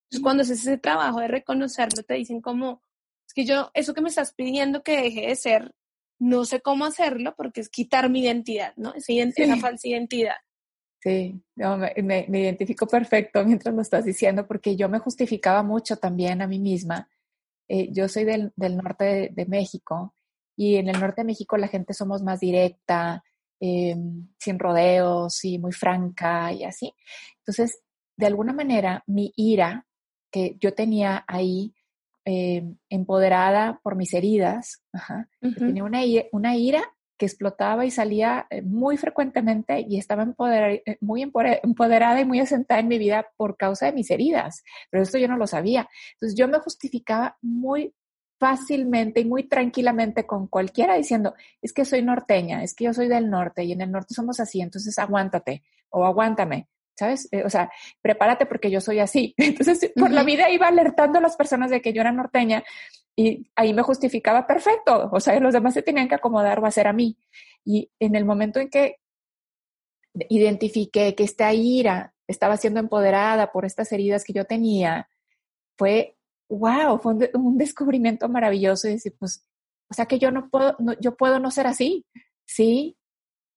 Entonces, 0.05 0.23
cuando 0.23 0.43
haces 0.43 0.61
ese 0.61 0.77
trabajo 0.77 1.19
de 1.19 1.27
reconocerlo, 1.27 2.03
te 2.03 2.15
dicen 2.15 2.41
como, 2.41 2.81
es 3.27 3.33
que 3.33 3.45
yo, 3.45 3.69
eso 3.75 3.93
que 3.93 4.01
me 4.01 4.09
estás 4.09 4.33
pidiendo 4.33 4.81
que 4.81 5.01
deje 5.01 5.27
de 5.27 5.35
ser, 5.35 5.75
no 6.19 6.45
sé 6.45 6.61
cómo 6.61 6.85
hacerlo 6.85 7.35
porque 7.37 7.61
es 7.61 7.69
quitar 7.69 8.09
mi 8.09 8.21
identidad, 8.21 8.73
¿no? 8.75 8.93
Esa, 8.95 9.13
esa 9.13 9.57
falsa 9.57 9.87
identidad. 9.87 10.35
Sí, 11.01 11.41
me, 11.55 12.25
identifico 12.27 12.85
perfecto 12.87 13.45
mientras 13.45 13.73
lo 13.73 13.81
estás 13.81 14.03
diciendo 14.03 14.45
porque 14.47 14.75
yo 14.75 14.89
me 14.89 14.99
justificaba 14.99 15.63
mucho 15.63 15.97
también 15.97 16.41
a 16.41 16.47
mí 16.47 16.59
misma. 16.59 17.07
Eh, 17.69 17.89
yo 17.91 18.09
soy 18.09 18.25
del, 18.25 18.51
del 18.55 18.77
norte 18.77 19.05
de, 19.05 19.29
de, 19.29 19.45
México 19.45 20.15
y 20.57 20.75
en 20.75 20.89
el 20.89 20.99
norte 20.99 21.21
de 21.21 21.25
México 21.25 21.55
la 21.55 21.67
gente 21.67 21.93
somos 21.93 22.23
más 22.23 22.39
directa, 22.39 23.23
eh, 23.59 23.95
sin 24.37 24.59
rodeos 24.59 25.43
y 25.45 25.59
muy 25.59 25.71
franca 25.71 26.51
y 26.53 26.63
así. 26.63 26.93
Entonces, 27.39 27.81
de 28.17 28.27
alguna 28.27 28.53
manera, 28.53 29.03
mi 29.07 29.33
ira 29.35 29.85
que 30.31 30.57
yo 30.59 30.73
tenía 30.73 31.23
ahí, 31.27 31.73
eh, 32.25 32.63
empoderada 32.89 33.79
por 33.81 33.95
mis 33.95 34.13
heridas, 34.13 34.83
tenía 35.39 35.83
una, 35.83 36.01
una 36.31 36.55
ira 36.55 36.83
que 37.19 37.25
explotaba 37.25 37.85
y 37.85 37.91
salía 37.91 38.47
eh, 38.49 38.61
muy 38.61 38.95
frecuentemente 38.95 39.85
y 39.87 39.97
estaba 39.97 40.33
muy 41.01 41.21
empoderada 41.21 42.21
y 42.21 42.25
muy 42.25 42.39
asentada 42.39 42.79
en 42.79 42.87
mi 42.87 42.97
vida 42.97 43.27
por 43.35 43.57
causa 43.57 43.87
de 43.87 43.91
mis 43.91 44.09
heridas, 44.09 44.63
pero 44.89 45.03
esto 45.03 45.17
yo 45.17 45.27
no 45.27 45.37
lo 45.37 45.45
sabía. 45.45 45.89
Entonces 46.13 46.37
yo 46.37 46.47
me 46.47 46.59
justificaba 46.59 47.37
muy 47.41 47.93
fácilmente 48.39 49.19
y 49.19 49.25
muy 49.25 49.43
tranquilamente 49.43 50.25
con 50.25 50.47
cualquiera 50.47 50.95
diciendo, 50.95 51.35
es 51.61 51.73
que 51.73 51.85
soy 51.85 52.01
norteña, 52.01 52.63
es 52.63 52.73
que 52.73 52.85
yo 52.85 52.93
soy 52.93 53.07
del 53.07 53.29
norte 53.29 53.63
y 53.65 53.73
en 53.73 53.81
el 53.81 53.91
norte 53.91 54.13
somos 54.13 54.39
así, 54.39 54.61
entonces 54.61 54.97
aguántate 54.97 55.61
o 55.89 56.05
aguántame, 56.05 56.69
¿sabes? 56.95 57.27
Eh, 57.31 57.43
o 57.43 57.49
sea, 57.49 57.69
prepárate 58.01 58.45
porque 58.45 58.71
yo 58.71 58.81
soy 58.81 58.99
así. 58.99 59.33
Entonces, 59.37 59.91
por 59.95 60.11
la 60.11 60.23
vida 60.23 60.49
iba 60.49 60.67
alertando 60.67 61.17
a 61.19 61.21
las 61.21 61.35
personas 61.35 61.71
de 61.71 61.81
que 61.81 61.93
yo 61.93 62.01
era 62.01 62.11
norteña 62.11 62.63
y 63.15 63.49
ahí 63.55 63.73
me 63.73 63.81
justificaba 63.81 64.47
perfecto, 64.47 65.09
o 65.11 65.19
sea, 65.19 65.37
los 65.39 65.53
demás 65.53 65.73
se 65.73 65.81
tenían 65.81 66.07
que 66.07 66.15
acomodar 66.15 66.59
o 66.59 66.65
hacer 66.65 66.87
a 66.87 66.93
mí. 66.93 67.17
Y 67.65 67.91
en 67.99 68.15
el 68.15 68.23
momento 68.23 68.59
en 68.59 68.69
que 68.69 68.97
identifiqué 70.29 71.15
que 71.15 71.23
esta 71.23 71.53
ira 71.53 72.13
estaba 72.27 72.57
siendo 72.57 72.79
empoderada 72.79 73.51
por 73.51 73.65
estas 73.65 73.91
heridas 73.91 74.23
que 74.23 74.33
yo 74.33 74.45
tenía, 74.45 75.09
fue, 75.77 76.15
wow, 76.49 76.99
fue 76.99 77.13
un, 77.33 77.57
descubrimiento 77.57 78.27
maravilloso 78.27 78.87
y 78.87 78.93
decir, 78.93 79.15
pues, 79.17 79.45
o 79.89 79.93
sea 79.93 80.05
que 80.05 80.19
yo 80.19 80.31
no 80.31 80.49
puedo, 80.49 80.75
yo 80.99 81.15
puedo 81.15 81.39
no 81.39 81.51
ser 81.51 81.67
así, 81.67 82.05
¿sí? 82.45 82.97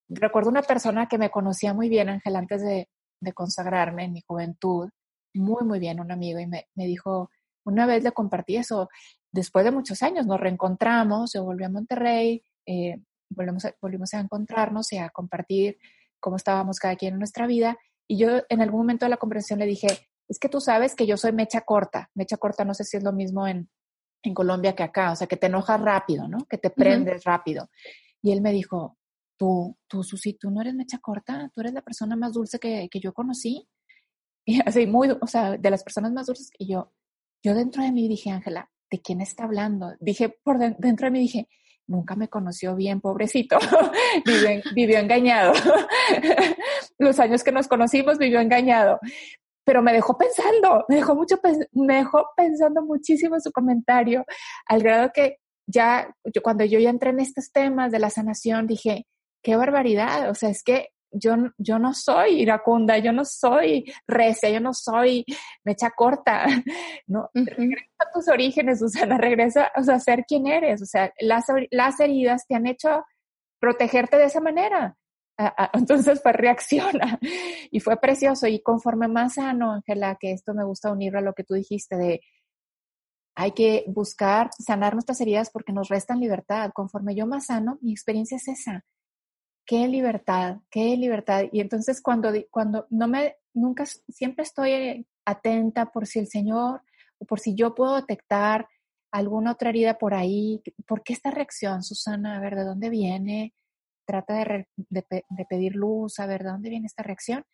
Recuerdo 0.09 0.51
una 0.51 0.63
persona 0.63 1.09
que 1.09 1.19
me 1.19 1.31
conocía 1.31 1.75
muy 1.75 1.89
bien, 1.89 2.09
Ángel, 2.11 2.37
antes 2.37 2.63
de, 2.63 2.89
consagrarme 3.35 4.05
en 4.05 4.13
mi 4.15 4.21
juventud, 4.27 4.91
muy, 5.33 5.65
muy 5.65 5.79
bien, 5.79 6.01
un 6.01 6.11
amigo, 6.11 6.41
y 6.41 6.47
me, 6.49 6.67
dijo, 6.75 7.31
una 7.65 7.87
vez 7.87 8.03
le 8.03 8.11
compartí 8.11 8.57
eso, 8.57 8.89
después 9.31 9.65
de 9.65 9.71
muchos 9.71 10.03
años 10.03 10.27
nos 10.27 10.41
reencontramos, 10.41 11.33
yo 11.33 11.45
volví 11.45 11.63
a 11.63 11.69
Monterrey, 11.69 12.43
eh, 12.67 13.01
volvimos, 13.31 14.15
a, 14.15 14.21
encontrarnos 14.21 14.93
y 14.93 14.99
a 14.99 15.09
compartir 15.11 15.79
cómo 16.19 16.35
estábamos 16.35 16.81
cada 16.81 16.97
quien 16.97 17.15
en 17.15 17.21
nuestra 17.21 17.47
vida, 17.47 17.79
y 18.09 18.19
yo 18.19 18.43
en 18.49 18.61
algún 18.61 18.81
momento 18.81 19.07
de 19.07 19.11
la 19.11 19.19
conversación 19.19 19.61
le 19.61 19.67
dije, 19.67 19.87
es 20.33 20.39
que 20.39 20.49
tú 20.49 20.63
sabes 20.63 20.95
que 20.95 21.07
yo 21.07 21.19
soy 21.19 21.33
mecha 21.33 21.61
corta. 21.61 22.11
Mecha 22.15 22.39
corta 22.39 22.65
no 22.65 22.73
sé 22.73 22.85
si 22.85 22.97
es 22.97 23.03
lo 23.03 23.13
mismo 23.13 23.47
en, 23.47 23.69
en 24.23 24.33
Colombia 24.33 24.75
que 24.75 24.83
acá, 24.83 25.13
o 25.13 25.17
sea, 25.17 25.27
que 25.27 25.37
te 25.37 25.49
enojas 25.49 25.79
rápido, 25.79 26.27
¿no? 26.27 26.47
Que 26.49 26.57
te 26.57 26.71
prendes 26.71 27.25
rápido. 27.25 27.69
Y 28.23 28.33
él 28.33 28.41
me 28.41 28.51
dijo, 28.51 28.97
tú, 29.37 29.77
tú, 29.87 30.03
Susi, 30.03 30.33
tú 30.33 30.51
no 30.51 30.63
eres 30.63 30.75
mecha 30.75 30.99
corta, 31.01 31.51
tú 31.55 31.61
eres 31.61 31.75
la 31.75 31.83
persona 31.83 32.17
más 32.17 32.33
dulce 32.33 32.59
que, 32.59 32.89
que 32.91 33.01
yo 33.01 33.13
conocí. 33.13 33.69
Y 34.45 34.61
así, 34.67 34.89
muy, 34.89 35.09
o 35.09 35.27
sea, 35.29 35.57
de 35.57 35.71
las 35.71 35.85
personas 35.85 36.11
más 36.11 36.27
dulces. 36.27 36.51
Y 36.59 36.73
yo, 36.73 36.93
yo 37.45 37.55
dentro 37.55 37.85
de 37.85 37.93
mí 37.93 38.09
dije, 38.09 38.31
Ángela, 38.31 38.69
¿de 38.91 39.01
quién 39.01 39.21
está 39.21 39.45
hablando? 39.45 39.93
Dije, 40.01 40.31
por 40.43 40.59
dentro 40.59 41.07
de 41.07 41.11
mí 41.13 41.21
dije, 41.21 41.49
nunca 41.87 42.17
me 42.17 42.29
conoció 42.29 42.75
bien, 42.75 43.01
pobrecito, 43.01 43.59
vivió, 44.75 44.99
engañado. 44.99 45.53
Los 46.99 47.21
años 47.21 47.45
que 47.45 47.53
nos 47.53 47.69
conocimos 47.69 48.19
vivió 48.19 48.41
engañado. 48.41 48.99
Pero 49.65 49.83
me 49.83 49.93
dejó 49.93 50.17
pensando, 50.17 50.85
me 50.89 50.97
dejó 50.97 51.15
mucho, 51.15 51.39
me 51.73 51.97
dejó 51.97 52.27
pensando 52.37 52.83
muchísimo 52.83 53.39
su 53.41 53.53
comentario, 53.53 54.25
al 54.67 54.83
grado 54.83 55.11
que 55.15 55.39
ya, 55.67 56.13
yo, 56.25 56.43
cuando 56.43 56.65
yo 56.65 56.79
ya 56.79 56.91
entré 56.91 57.11
en 57.11 57.21
estos 57.21 57.53
temas 57.53 57.93
de 57.93 57.99
la 57.99 58.11
sanación, 58.11 58.67
dije, 58.67 59.07
qué 59.43 59.57
barbaridad, 59.57 60.31
o 60.31 60.35
sea, 60.35 60.51
es 60.51 60.63
que 60.63 60.89
yo, 61.13 61.37
yo 61.59 61.79
no 61.79 61.93
soy 61.95 62.41
iracunda, 62.41 62.99
yo 62.99 63.13
no 63.13 63.25
soy 63.25 63.93
recia, 64.07 64.49
yo 64.49 64.61
no 64.61 64.73
soy 64.73 65.25
mecha 65.65 65.91
corta, 65.91 66.47
¿no? 67.07 67.31
Regresa 67.35 67.93
a 67.99 68.11
tus 68.13 68.29
orígenes, 68.29 68.79
Susana, 68.79 69.19
regresa 69.19 69.71
o 69.77 69.83
sea, 69.83 69.97
a 69.97 70.01
ser 70.01 70.25
quien 70.27 70.47
eres, 70.47 70.83
o 70.83 70.87
sea, 70.87 71.13
las, 71.21 71.45
las 71.71 72.01
heridas 72.01 72.47
te 72.47 72.55
han 72.55 72.67
hecho 72.67 73.05
protegerte 73.61 74.17
de 74.17 74.25
esa 74.25 74.41
manera. 74.41 74.97
Entonces, 75.73 76.21
pues 76.23 76.37
reacciona. 76.37 77.19
Y 77.71 77.81
fue 77.81 77.99
precioso. 78.01 78.47
Y 78.47 78.61
conforme 78.61 79.09
más 79.09 79.35
sano, 79.35 79.73
Ángela, 79.73 80.17
que 80.21 80.33
esto 80.33 80.55
me 80.55 80.65
gusta 80.65 80.93
unirlo 80.93 81.19
a 81.19 81.23
lo 81.23 81.35
que 81.35 81.45
tú 81.45 81.55
dijiste 81.55 81.97
de 81.97 82.21
hay 83.35 83.53
que 83.53 83.85
buscar 83.87 84.51
sanar 84.59 84.93
nuestras 84.93 85.21
heridas 85.23 85.51
porque 85.51 85.73
nos 85.73 85.89
restan 85.89 86.21
libertad. 86.21 86.71
Conforme 86.75 87.15
yo 87.15 87.27
más 87.27 87.47
sano, 87.47 87.79
mi 87.81 87.93
experiencia 87.93 88.37
es 88.37 88.49
esa 88.49 88.85
qué 89.65 89.89
libertad, 89.89 90.59
qué 90.71 90.97
libertad. 90.97 91.45
Y 91.53 91.61
entonces 91.61 92.01
cuando, 92.03 92.33
cuando 92.51 92.87
no 92.91 93.09
me, 93.09 93.37
nunca, 93.55 93.87
siempre 93.87 94.45
estoy 94.45 95.07
atenta 95.25 95.87
por 95.93 96.07
si 96.07 96.19
el 96.19 96.29
Señor 96.29 96.83
o 97.19 97.25
por 97.25 97.41
si 97.41 97.55
yo 97.55 97.75
puedo 97.75 97.97
detectar 97.97 98.69
alguna 99.11 99.53
otra 99.53 99.71
herida 99.71 99.99
por 99.99 100.15
ahí. 100.15 100.63
¿Por 100.87 101.03
qué 101.03 101.13
esta 101.13 101.31
reacción, 101.31 101.83
Susana? 101.83 102.37
A 102.37 102.41
ver, 102.41 102.57
¿de 102.57 102.65
dónde 102.65 102.91
viene? 102.91 103.55
Trata 104.05 104.35
de, 104.35 104.67
de, 104.77 105.47
pedir 105.49 105.75
luz, 105.77 106.19
a 106.19 106.27
ver, 106.27 106.43
¿de 106.43 106.51
dónde 106.51 106.71
viene 106.71 106.87
esta 106.87 107.03
reacción? 107.03 107.45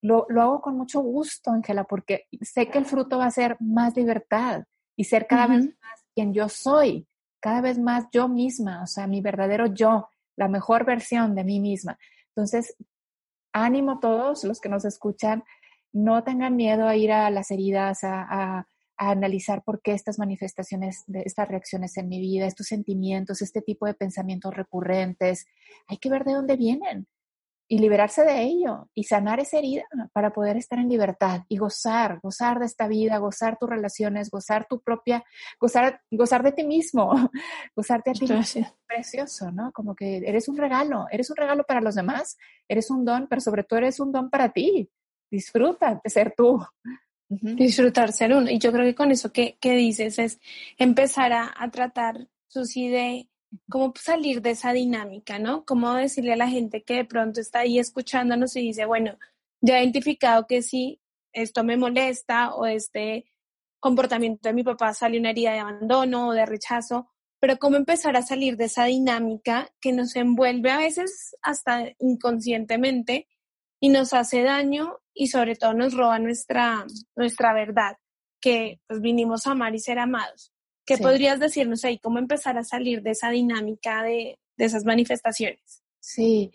Lo, 0.00 0.26
lo 0.28 0.42
hago 0.42 0.60
con 0.60 0.76
mucho 0.76 1.00
gusto, 1.00 1.50
Ángela, 1.50 1.84
porque 1.84 2.26
sé 2.40 2.68
que 2.68 2.78
el 2.78 2.86
fruto 2.86 3.18
va 3.18 3.26
a 3.26 3.30
ser 3.30 3.56
más 3.60 3.96
libertad 3.96 4.64
y 4.96 5.04
ser 5.04 5.26
cada 5.26 5.46
vez 5.46 5.66
más 5.66 6.04
quien 6.14 6.34
yo 6.34 6.48
soy, 6.48 7.06
cada 7.40 7.60
vez 7.60 7.78
más 7.78 8.06
yo 8.12 8.28
misma, 8.28 8.82
o 8.82 8.86
sea, 8.86 9.06
mi 9.06 9.20
verdadero 9.20 9.66
yo, 9.66 10.08
la 10.36 10.48
mejor 10.48 10.84
versión 10.84 11.34
de 11.34 11.44
mí 11.44 11.60
misma. 11.60 11.98
Entonces, 12.28 12.76
ánimo 13.52 13.92
a 13.92 14.00
todos 14.00 14.44
los 14.44 14.60
que 14.60 14.68
nos 14.68 14.84
escuchan, 14.84 15.44
no 15.92 16.24
tengan 16.24 16.56
miedo 16.56 16.88
a 16.88 16.96
ir 16.96 17.12
a 17.12 17.30
las 17.30 17.50
heridas, 17.50 18.00
a, 18.02 18.66
analizar 18.96 19.62
por 19.64 19.82
qué 19.82 19.92
estas 19.92 20.18
manifestaciones, 20.18 21.04
estas 21.12 21.48
reacciones 21.48 21.96
en 21.96 22.08
mi 22.08 22.20
vida, 22.20 22.46
estos 22.46 22.66
sentimientos, 22.66 23.42
este 23.42 23.62
tipo 23.62 23.86
de 23.86 23.94
pensamientos 23.94 24.54
recurrentes, 24.54 25.46
hay 25.88 25.98
que 25.98 26.10
ver 26.10 26.24
de 26.24 26.34
dónde 26.34 26.56
vienen 26.56 27.06
y 27.72 27.78
liberarse 27.78 28.22
de 28.22 28.42
ello 28.42 28.90
y 28.94 29.04
sanar 29.04 29.40
esa 29.40 29.56
herida 29.56 29.84
para 30.12 30.34
poder 30.34 30.58
estar 30.58 30.78
en 30.78 30.90
libertad 30.90 31.44
y 31.48 31.56
gozar, 31.56 32.20
gozar 32.22 32.58
de 32.58 32.66
esta 32.66 32.86
vida, 32.86 33.16
gozar 33.16 33.56
tus 33.58 33.70
relaciones, 33.70 34.30
gozar 34.30 34.66
tu 34.68 34.82
propia, 34.82 35.24
gozar, 35.58 36.02
gozar 36.10 36.42
de 36.42 36.52
ti 36.52 36.64
mismo, 36.64 37.10
gozarte 37.74 38.10
a 38.10 38.12
ti 38.12 38.30
mismo. 38.30 38.76
Precioso, 38.86 39.50
¿no? 39.52 39.72
Como 39.72 39.94
que 39.94 40.18
eres 40.18 40.48
un 40.48 40.58
regalo, 40.58 41.06
eres 41.10 41.30
un 41.30 41.36
regalo 41.36 41.64
para 41.64 41.80
los 41.80 41.94
demás, 41.94 42.36
eres 42.68 42.90
un 42.90 43.06
don, 43.06 43.26
pero 43.26 43.40
sobre 43.40 43.64
todo 43.64 43.78
eres 43.78 44.00
un 44.00 44.12
don 44.12 44.28
para 44.28 44.50
ti. 44.50 44.90
Disfruta 45.30 45.98
de 46.04 46.10
ser 46.10 46.34
tú. 46.36 46.62
Disfrutar 47.40 48.12
ser 48.12 48.34
uno. 48.34 48.50
Y 48.50 48.58
yo 48.58 48.72
creo 48.72 48.84
que 48.84 48.94
con 48.94 49.10
eso 49.10 49.32
que, 49.32 49.56
dices 49.62 50.18
es 50.18 50.40
empezar 50.78 51.32
a, 51.32 51.52
a 51.56 51.70
tratar, 51.70 52.28
Susi, 52.48 52.88
de 52.88 53.28
cómo 53.68 53.92
salir 54.00 54.42
de 54.42 54.50
esa 54.50 54.72
dinámica, 54.72 55.38
¿no? 55.38 55.64
Cómo 55.64 55.94
decirle 55.94 56.32
a 56.32 56.36
la 56.36 56.48
gente 56.48 56.82
que 56.82 56.94
de 56.96 57.04
pronto 57.04 57.40
está 57.40 57.60
ahí 57.60 57.78
escuchándonos 57.78 58.56
y 58.56 58.60
dice, 58.60 58.84
bueno, 58.84 59.18
ya 59.60 59.78
he 59.78 59.82
identificado 59.82 60.46
que 60.46 60.62
sí, 60.62 61.00
esto 61.32 61.64
me 61.64 61.76
molesta 61.76 62.54
o 62.54 62.66
este 62.66 63.26
comportamiento 63.80 64.48
de 64.48 64.54
mi 64.54 64.62
papá 64.62 64.94
sale 64.94 65.18
una 65.18 65.30
herida 65.30 65.52
de 65.52 65.58
abandono 65.58 66.28
o 66.28 66.32
de 66.32 66.46
rechazo, 66.46 67.08
pero 67.40 67.58
cómo 67.58 67.76
empezar 67.76 68.16
a 68.16 68.22
salir 68.22 68.56
de 68.56 68.66
esa 68.66 68.84
dinámica 68.84 69.72
que 69.80 69.92
nos 69.92 70.14
envuelve 70.14 70.70
a 70.70 70.78
veces 70.78 71.36
hasta 71.42 71.92
inconscientemente 71.98 73.26
y 73.80 73.88
nos 73.88 74.12
hace 74.12 74.42
daño 74.42 75.00
y 75.14 75.28
sobre 75.28 75.56
todo 75.56 75.74
nos 75.74 75.94
roba 75.94 76.18
nuestra, 76.18 76.84
nuestra 77.16 77.52
verdad, 77.52 77.96
que 78.40 78.80
pues 78.86 79.00
vinimos 79.00 79.46
a 79.46 79.52
amar 79.52 79.74
y 79.74 79.78
ser 79.78 79.98
amados. 79.98 80.52
¿Qué 80.84 80.98
podrías 80.98 81.38
decirnos 81.38 81.84
ahí? 81.84 81.98
¿Cómo 81.98 82.18
empezar 82.18 82.58
a 82.58 82.64
salir 82.64 83.02
de 83.02 83.10
esa 83.10 83.30
dinámica 83.30 84.02
de, 84.02 84.38
esas 84.58 84.84
manifestaciones? 84.84 85.82
Sí, 86.00 86.52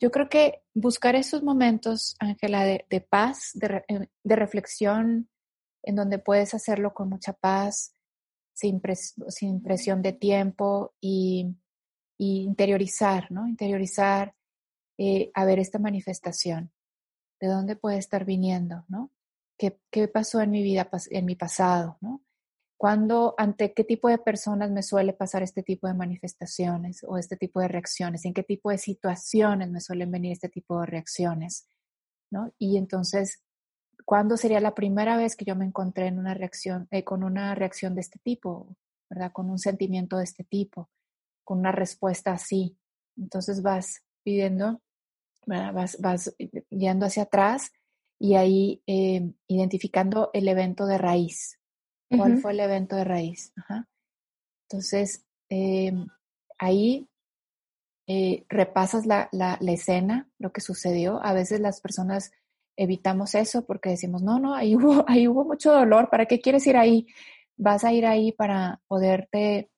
yo 0.00 0.10
creo 0.10 0.28
que 0.28 0.62
buscar 0.74 1.14
esos 1.14 1.42
momentos, 1.42 2.16
Ángela, 2.18 2.64
de, 2.64 3.06
paz, 3.08 3.52
eh, 3.60 4.08
de, 4.22 4.36
reflexión, 4.36 5.28
en 5.82 5.94
donde 5.94 6.18
puedes 6.18 6.54
hacerlo 6.54 6.92
con 6.92 7.08
mucha 7.08 7.32
paz, 7.32 7.94
sin, 8.52 8.80
sin 9.28 9.62
presión 9.62 10.02
de 10.02 10.12
tiempo 10.12 10.94
y, 11.00 11.54
interiorizar, 12.20 13.30
¿no? 13.30 13.46
Interiorizar 13.46 14.34
eh, 14.98 15.30
a 15.34 15.44
ver 15.44 15.60
esta 15.60 15.78
manifestación, 15.78 16.72
de 17.40 17.48
dónde 17.48 17.76
puede 17.76 17.98
estar 17.98 18.24
viniendo, 18.24 18.84
¿no? 18.88 19.10
¿Qué, 19.58 19.80
qué 19.90 20.08
pasó 20.08 20.40
en 20.40 20.50
mi 20.50 20.62
vida, 20.62 20.88
en 21.10 21.24
mi 21.24 21.34
pasado, 21.34 21.98
¿no? 22.00 22.22
¿Cuándo, 22.76 23.34
ante 23.38 23.74
qué 23.74 23.82
tipo 23.82 24.08
de 24.08 24.18
personas 24.18 24.70
me 24.70 24.84
suele 24.84 25.12
pasar 25.12 25.42
este 25.42 25.64
tipo 25.64 25.88
de 25.88 25.94
manifestaciones 25.94 27.04
o 27.08 27.18
este 27.18 27.36
tipo 27.36 27.60
de 27.60 27.68
reacciones? 27.68 28.24
¿En 28.24 28.34
qué 28.34 28.44
tipo 28.44 28.70
de 28.70 28.78
situaciones 28.78 29.68
me 29.70 29.80
suelen 29.80 30.12
venir 30.12 30.32
este 30.32 30.48
tipo 30.48 30.80
de 30.80 30.86
reacciones? 30.86 31.66
¿no? 32.30 32.52
Y 32.58 32.76
entonces, 32.76 33.42
¿cuándo 34.04 34.36
sería 34.36 34.60
la 34.60 34.74
primera 34.74 35.16
vez 35.16 35.36
que 35.36 35.44
yo 35.44 35.56
me 35.56 35.64
encontré 35.64 36.06
en 36.06 36.18
una 36.18 36.34
reacción, 36.34 36.88
eh, 36.90 37.04
con 37.04 37.24
una 37.24 37.54
reacción 37.54 37.94
de 37.94 38.00
este 38.02 38.18
tipo, 38.18 38.76
¿verdad? 39.10 39.32
Con 39.32 39.50
un 39.50 39.58
sentimiento 39.58 40.18
de 40.18 40.24
este 40.24 40.44
tipo, 40.44 40.90
con 41.44 41.58
una 41.58 41.72
respuesta 41.72 42.32
así. 42.32 42.78
Entonces 43.16 43.62
vas 43.62 44.02
pidiendo, 44.22 44.82
Vas, 45.48 45.96
vas 46.00 46.34
yendo 46.70 47.06
hacia 47.06 47.24
atrás 47.24 47.72
y 48.18 48.34
ahí 48.34 48.82
eh, 48.86 49.32
identificando 49.46 50.30
el 50.32 50.48
evento 50.48 50.86
de 50.86 50.98
raíz, 50.98 51.58
¿Cuál 52.10 52.38
fue 52.38 52.52
el 52.52 52.60
evento 52.60 52.96
de 52.96 53.04
raíz? 53.04 53.52
Entonces, 54.64 55.26
em, 55.50 56.06
ahí 56.58 57.06
eh, 58.06 58.46
repasas 58.48 59.04
la, 59.04 59.28
la, 59.32 59.58
escena, 59.60 60.30
lo 60.38 60.50
que 60.50 60.62
sucedió. 60.62 61.22
A 61.22 61.34
veces 61.34 61.60
las 61.60 61.82
personas 61.82 62.32
evitamos 62.76 63.34
eso 63.34 63.66
porque 63.66 63.90
decimos, 63.90 64.22
no, 64.22 64.38
no, 64.38 64.54
ahí 64.54 64.74
hubo, 64.76 65.04
ahí 65.06 65.28
hubo 65.28 65.44
mucho 65.44 65.70
dolor, 65.70 66.08
¿para 66.08 66.24
qué 66.24 66.40
quieres 66.40 66.66
ir 66.66 66.78
ahí? 66.78 67.06
vas 67.58 67.84
a 67.84 67.92
ir 67.92 68.06
ahí 68.06 68.32
para 68.32 68.80
poderte 68.86 69.70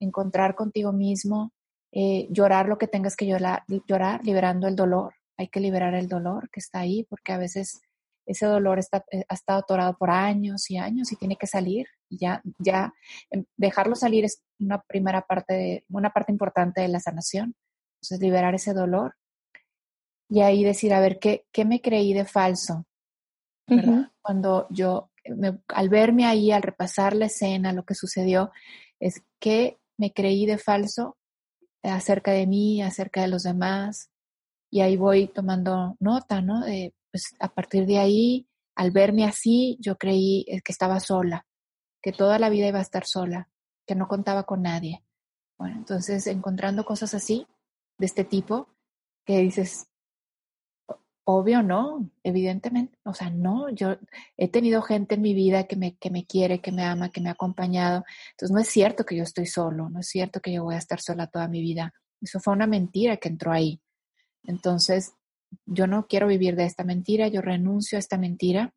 encontrar 0.00 0.54
contigo 0.54 0.92
mismo, 0.92 1.52
eh, 1.98 2.28
llorar 2.28 2.68
lo 2.68 2.76
que 2.76 2.88
tengas 2.88 3.16
que 3.16 3.26
llorar, 3.26 3.62
llorar, 3.88 4.22
liberando 4.22 4.68
el 4.68 4.76
dolor. 4.76 5.14
Hay 5.38 5.48
que 5.48 5.60
liberar 5.60 5.94
el 5.94 6.08
dolor 6.08 6.50
que 6.50 6.60
está 6.60 6.80
ahí 6.80 7.04
porque 7.08 7.32
a 7.32 7.38
veces 7.38 7.80
ese 8.26 8.44
dolor 8.44 8.78
está, 8.78 9.02
eh, 9.10 9.24
ha 9.26 9.32
estado 9.32 9.60
atorado 9.60 9.96
por 9.96 10.10
años 10.10 10.70
y 10.70 10.76
años 10.76 11.10
y 11.10 11.16
tiene 11.16 11.36
que 11.36 11.46
salir. 11.46 11.86
Y 12.10 12.18
ya, 12.18 12.42
ya 12.58 12.92
em, 13.30 13.46
dejarlo 13.56 13.94
salir 13.94 14.26
es 14.26 14.42
una 14.58 14.82
primera 14.82 15.22
parte, 15.22 15.86
una 15.88 16.10
parte 16.10 16.32
importante 16.32 16.82
de 16.82 16.88
la 16.88 17.00
sanación. 17.00 17.54
Entonces, 17.94 18.20
liberar 18.20 18.54
ese 18.54 18.74
dolor 18.74 19.14
y 20.28 20.42
ahí 20.42 20.64
decir, 20.64 20.92
a 20.92 21.00
ver, 21.00 21.18
¿qué, 21.18 21.46
qué 21.50 21.64
me 21.64 21.80
creí 21.80 22.12
de 22.12 22.26
falso? 22.26 22.84
Cuando 24.20 24.66
yo, 24.68 25.10
al 25.68 25.88
verme 25.88 26.26
ahí, 26.26 26.52
al 26.52 26.62
repasar 26.62 27.16
la 27.16 27.26
escena, 27.26 27.72
lo 27.72 27.86
que 27.86 27.94
sucedió, 27.94 28.52
es 29.00 29.22
que 29.40 29.78
me 29.96 30.12
creí 30.12 30.44
de 30.44 30.58
falso 30.58 31.16
acerca 31.90 32.32
de 32.32 32.46
mí, 32.46 32.82
acerca 32.82 33.22
de 33.22 33.28
los 33.28 33.42
demás. 33.42 34.10
Y 34.70 34.80
ahí 34.80 34.96
voy 34.96 35.28
tomando 35.28 35.96
nota, 36.00 36.40
¿no? 36.42 36.62
Pues 37.10 37.34
a 37.40 37.48
partir 37.48 37.86
de 37.86 37.98
ahí, 37.98 38.46
al 38.74 38.90
verme 38.90 39.24
así, 39.24 39.78
yo 39.80 39.96
creí 39.96 40.44
eh, 40.48 40.60
que 40.60 40.72
estaba 40.72 41.00
sola, 41.00 41.46
que 42.02 42.12
toda 42.12 42.38
la 42.38 42.50
vida 42.50 42.68
iba 42.68 42.78
a 42.78 42.82
estar 42.82 43.06
sola, 43.06 43.48
que 43.86 43.94
no 43.94 44.06
contaba 44.06 44.44
con 44.44 44.62
nadie. 44.62 45.02
Bueno, 45.58 45.76
entonces 45.76 46.26
encontrando 46.26 46.84
cosas 46.84 47.14
así, 47.14 47.46
de 47.98 48.06
este 48.06 48.24
tipo, 48.24 48.68
que 49.24 49.38
dices, 49.38 49.86
obvio 51.28 51.62
no, 51.62 52.08
evidentemente, 52.22 52.96
o 53.04 53.12
sea, 53.12 53.30
no, 53.30 53.68
yo 53.70 53.96
he 54.36 54.48
tenido 54.48 54.80
gente 54.80 55.16
en 55.16 55.22
mi 55.22 55.34
vida 55.34 55.64
que 55.64 55.74
me, 55.74 55.96
que 55.96 56.08
me 56.08 56.24
quiere, 56.24 56.60
que 56.60 56.70
me 56.70 56.84
ama, 56.84 57.10
que 57.10 57.20
me 57.20 57.28
ha 57.28 57.32
acompañado, 57.32 58.04
entonces 58.30 58.54
no 58.54 58.60
es 58.60 58.68
cierto 58.68 59.04
que 59.04 59.16
yo 59.16 59.24
estoy 59.24 59.46
solo, 59.46 59.90
no 59.90 60.00
es 60.00 60.06
cierto 60.06 60.40
que 60.40 60.52
yo 60.52 60.62
voy 60.62 60.76
a 60.76 60.78
estar 60.78 61.00
sola 61.00 61.26
toda 61.26 61.48
mi 61.48 61.60
vida, 61.60 61.92
eso 62.20 62.38
fue 62.38 62.54
una 62.54 62.68
mentira 62.68 63.16
que 63.16 63.28
entró 63.28 63.52
ahí. 63.52 63.80
Entonces, 64.44 65.14
yo 65.66 65.88
no 65.88 66.06
quiero 66.06 66.28
vivir 66.28 66.54
de 66.54 66.64
esta 66.64 66.84
mentira, 66.84 67.28
yo 67.28 67.42
renuncio 67.42 67.96
a 67.96 68.00
esta 68.00 68.18
mentira. 68.18 68.72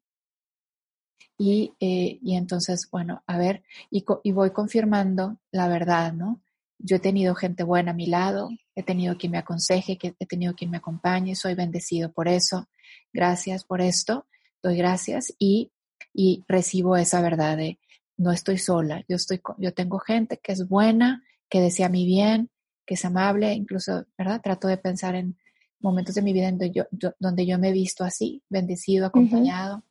Y, 1.38 1.74
eh, 1.80 2.20
y 2.22 2.36
entonces, 2.36 2.90
bueno, 2.92 3.24
a 3.28 3.38
ver, 3.38 3.64
y, 3.90 4.04
y, 4.24 4.32
voy 4.32 4.52
confirmando 4.52 5.38
la 5.52 5.68
verdad, 5.68 6.14
¿no? 6.14 6.42
Yo 6.80 6.96
he 6.96 7.00
tenido 7.00 7.36
gente 7.36 7.64
buena 7.64 7.92
a 7.92 7.94
mi 7.94 8.08
lado, 8.08 8.50
he 8.76 8.84
tenido 8.84 9.18
quien 9.18 9.34
me 9.34 9.38
aconseje, 9.38 9.98
que 9.98 10.16
he 10.18 10.26
tenido 10.26 10.56
quien 10.56 10.72
me 10.72 10.78
acompañe, 10.78 11.36
soy 11.36 11.54
bendecido 11.54 12.12
por 12.12 12.28
eso, 12.28 12.70
gracias 13.14 13.66
por 13.66 13.82
esto, 13.82 14.26
doy 14.64 14.78
gracias 14.78 15.34
y, 15.38 15.72
y 16.14 16.44
recibo 16.48 16.96
esa 16.96 17.22
verdad 17.22 17.58
de 17.58 17.80
no 18.18 18.32
estoy 18.32 18.58
sola, 18.58 19.04
yo, 19.08 19.16
estoy, 19.16 19.42
yo 19.58 19.74
tengo 19.74 20.00
gente 20.00 20.40
que 20.42 20.52
es 20.54 20.68
buena, 20.68 21.24
que 21.50 21.62
desea 21.62 21.90
mi 21.90 22.06
bien, 22.06 22.50
que 22.86 22.96
es 22.96 23.06
amable, 23.06 23.54
incluso, 23.54 24.06
¿verdad? 24.18 24.42
Trato 24.42 24.68
de 24.68 24.78
pensar 24.78 25.16
en 25.16 25.38
momentos 25.80 26.16
de 26.16 26.22
mi 26.22 26.34
vida 26.34 26.50
donde 26.50 26.72
yo, 26.72 26.86
donde 27.20 27.46
yo 27.46 27.58
me 27.60 27.70
he 27.70 27.72
visto 27.72 28.04
así, 28.04 28.44
bendecido, 28.50 29.06
acompañado, 29.06 29.84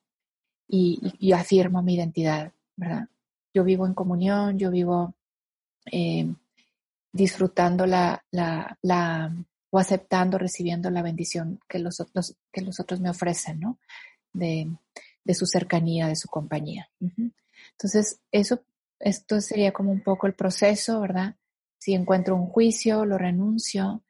y, 0.68 1.32
afirmo 1.32 1.82
mi 1.82 1.94
identidad, 1.94 2.52
¿verdad? 2.76 3.08
Yo 3.54 3.64
vivo 3.64 3.86
en 3.86 3.94
comunión, 3.94 4.58
yo 4.58 4.70
vivo 4.70 5.14
eh, 5.90 6.26
disfrutando 7.12 7.86
la, 7.86 8.24
la, 8.30 8.78
la, 8.82 9.34
o 9.70 9.78
aceptando, 9.78 10.38
recibiendo 10.38 10.90
la 10.90 11.02
bendición 11.02 11.60
que 11.68 11.78
los 11.78 12.00
otros, 12.00 12.36
que 12.52 12.62
los 12.62 12.80
otros 12.80 13.00
me 13.00 13.10
ofrecen, 13.10 13.60
¿no? 13.60 13.78
De, 14.32 14.68
de 15.24 15.34
su 15.34 15.46
cercanía, 15.46 16.08
de 16.08 16.16
su 16.16 16.28
compañía. 16.28 16.88
Entonces, 17.72 18.20
eso, 18.32 18.62
esto 18.98 19.40
sería 19.40 19.72
como 19.72 19.92
un 19.92 20.02
poco 20.02 20.26
el 20.26 20.34
proceso, 20.34 21.00
¿verdad? 21.00 21.36
Si 21.78 21.94
encuentro 21.94 22.34
un 22.34 22.46
juicio, 22.46 23.04
lo 23.04 23.18
renuncio, 23.18 24.02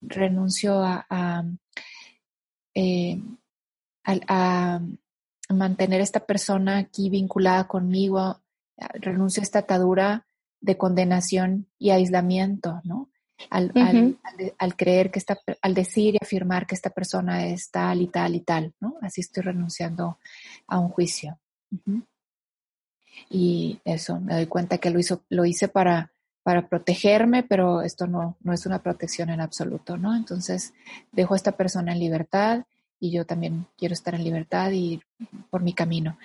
renuncio 0.00 0.82
a, 0.82 1.44
eh, 2.74 3.22
a, 4.04 4.80
mantener 5.48 6.00
esta 6.00 6.26
persona 6.26 6.78
aquí 6.78 7.08
vinculada 7.08 7.68
conmigo, 7.68 8.42
renuncio 8.94 9.40
a 9.40 9.44
esta 9.44 9.60
atadura 9.60 10.25
de 10.66 10.76
condenación 10.76 11.68
y 11.78 11.90
aislamiento, 11.90 12.80
¿no? 12.84 13.08
Al, 13.50 13.70
al, 14.58 14.76
creer 14.76 15.10
que 15.10 15.18
está, 15.18 15.38
al 15.60 15.74
decir 15.74 16.14
y 16.14 16.18
afirmar 16.20 16.66
que 16.66 16.74
esta 16.74 16.90
persona 16.90 17.46
es 17.46 17.70
tal 17.70 18.00
y 18.00 18.08
tal 18.08 18.34
y 18.34 18.40
tal, 18.40 18.74
¿no? 18.80 18.96
Así 19.02 19.20
estoy 19.20 19.42
renunciando 19.42 20.18
a 20.66 20.78
un 20.78 20.88
juicio. 20.88 21.38
Y 23.30 23.78
eso, 23.84 24.18
me 24.20 24.34
doy 24.34 24.46
cuenta 24.46 24.78
que 24.78 24.90
lo, 24.90 24.98
hizo, 24.98 25.22
lo 25.28 25.44
hice 25.44 25.68
para 25.68 26.12
para 26.42 26.68
protegerme, 26.68 27.42
pero 27.42 27.82
esto 27.82 28.06
no, 28.06 28.36
no 28.40 28.52
es 28.52 28.66
una 28.66 28.80
protección 28.80 29.30
en 29.30 29.40
absoluto, 29.40 29.96
¿no? 29.96 30.14
Entonces, 30.14 30.74
dejo 31.10 31.34
a 31.34 31.36
esta 31.36 31.56
persona 31.56 31.92
en 31.92 31.98
libertad 31.98 32.62
y 33.00 33.10
yo 33.10 33.26
también 33.26 33.66
quiero 33.76 33.94
estar 33.94 34.14
en 34.14 34.22
libertad 34.22 34.70
y 34.70 34.92
ir 34.92 35.00
por 35.50 35.64
mi 35.64 35.72
camino. 35.72 36.18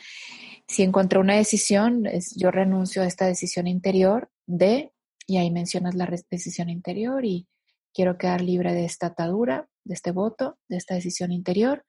Si 0.67 0.83
encontré 0.83 1.17
una 1.17 1.35
decisión, 1.35 2.05
es, 2.05 2.35
yo 2.35 2.51
renuncio 2.51 3.01
a 3.01 3.07
esta 3.07 3.25
decisión 3.25 3.65
interior 3.65 4.29
de, 4.45 4.91
y 5.27 5.37
ahí 5.37 5.51
mencionas 5.51 5.95
la 5.95 6.09
decisión 6.29 6.69
interior 6.69 7.25
y 7.25 7.47
quiero 7.93 8.17
quedar 8.17 8.41
libre 8.41 8.73
de 8.73 8.85
esta 8.85 9.07
atadura, 9.07 9.69
de 9.83 9.93
este 9.93 10.11
voto, 10.11 10.57
de 10.67 10.77
esta 10.77 10.95
decisión 10.95 11.31
interior. 11.31 11.85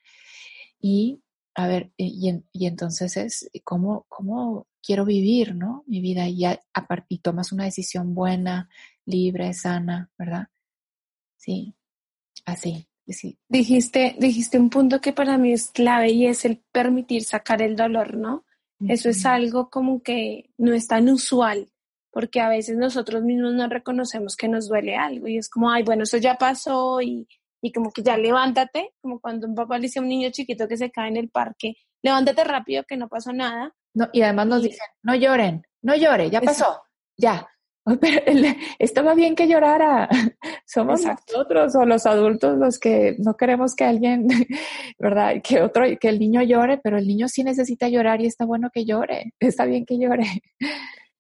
Y, 0.81 1.23
a 1.55 1.67
ver, 1.69 1.93
y, 1.97 2.43
y 2.53 2.67
entonces 2.67 3.17
es, 3.17 3.51
¿cómo, 3.65 4.07
cómo 4.09 4.67
quiero 4.83 5.05
vivir, 5.05 5.55
¿no? 5.55 5.85
Mi 5.87 6.01
vida 6.01 6.29
y, 6.29 6.39
ya, 6.39 6.61
y 7.09 7.19
tomas 7.19 7.53
una 7.53 7.65
decisión 7.65 8.15
buena, 8.15 8.69
libre, 9.05 9.53
sana, 9.55 10.11
¿verdad? 10.19 10.49
Sí, 11.37 11.75
así. 12.45 12.87
Sí. 13.09 13.37
Dijiste, 13.49 14.17
dijiste 14.19 14.59
un 14.59 14.71
punto 14.71 15.01
que 15.01 15.13
para 15.13 15.37
mí 15.37 15.53
es 15.53 15.71
clave 15.71 16.13
y 16.13 16.27
es 16.27 16.45
el 16.45 16.63
permitir 16.73 17.25
sacar 17.25 17.61
el 17.61 17.77
dolor, 17.77 18.17
¿no? 18.17 18.45
Eso 18.89 19.11
es 19.11 19.27
algo 19.27 19.71
como 19.71 20.03
que 20.03 20.51
no 20.57 20.73
es 20.73 20.89
tan 20.89 21.09
usual, 21.09 21.71
porque 22.13 22.41
a 22.41 22.49
veces 22.49 22.77
nosotros 22.77 23.23
mismos 23.23 23.55
no 23.55 23.69
reconocemos 23.69 24.37
que 24.37 24.47
nos 24.47 24.69
duele 24.69 24.97
algo 24.97 25.27
y 25.27 25.39
es 25.39 25.49
como, 25.49 25.71
ay, 25.71 25.83
bueno, 25.83 26.05
eso 26.05 26.19
ya 26.19 26.37
pasó 26.37 27.01
y, 27.01 27.27
y 27.61 27.73
como 27.73 27.91
que 27.91 28.03
ya 28.03 28.17
levántate, 28.17 28.93
como 29.01 29.19
cuando 29.21 29.49
un 29.49 29.55
papá 29.55 29.79
le 29.79 29.83
dice 29.83 29.99
a 29.99 30.03
un 30.03 30.09
niño 30.09 30.31
chiquito 30.31 30.69
que 30.69 30.77
se 30.77 30.91
cae 30.91 31.09
en 31.09 31.17
el 31.17 31.31
parque, 31.31 31.77
levántate 32.03 32.45
rápido 32.45 32.85
que 32.85 32.97
no 32.97 33.09
pasó 33.09 33.33
nada 33.33 33.75
no, 33.95 34.09
y 34.13 34.23
además 34.23 34.47
nos 34.47 34.63
dicen, 34.63 34.87
no 35.03 35.15
lloren, 35.15 35.67
no 35.83 35.95
llore, 35.95 36.31
ya 36.31 36.41
pasó, 36.41 36.83
ya. 37.17 37.47
estaba 38.79 39.15
bien 39.15 39.35
que 39.35 39.49
llorara. 39.49 40.09
Somos 40.67 41.05
nosotros 41.05 41.75
o 41.75 41.85
los 41.85 42.07
adultos 42.07 42.57
los 42.57 42.79
que 42.79 43.17
no 43.19 43.37
queremos 43.37 43.75
que 43.75 43.85
alguien, 43.85 44.29
¿verdad? 44.99 45.43
Que 45.43 45.61
otro, 45.61 45.85
que 46.01 46.09
el 46.09 46.19
niño 46.21 46.43
llore, 46.43 46.79
pero 46.79 46.97
el 46.97 47.07
niño 47.07 47.29
sí 47.29 47.43
necesita 47.43 47.89
llorar 47.89 48.21
y 48.21 48.27
está 48.27 48.45
bueno 48.45 48.71
que 48.73 48.85
llore, 48.85 49.35
está 49.41 49.65
bien 49.65 49.85
que 49.85 49.99
llore. 49.99 50.27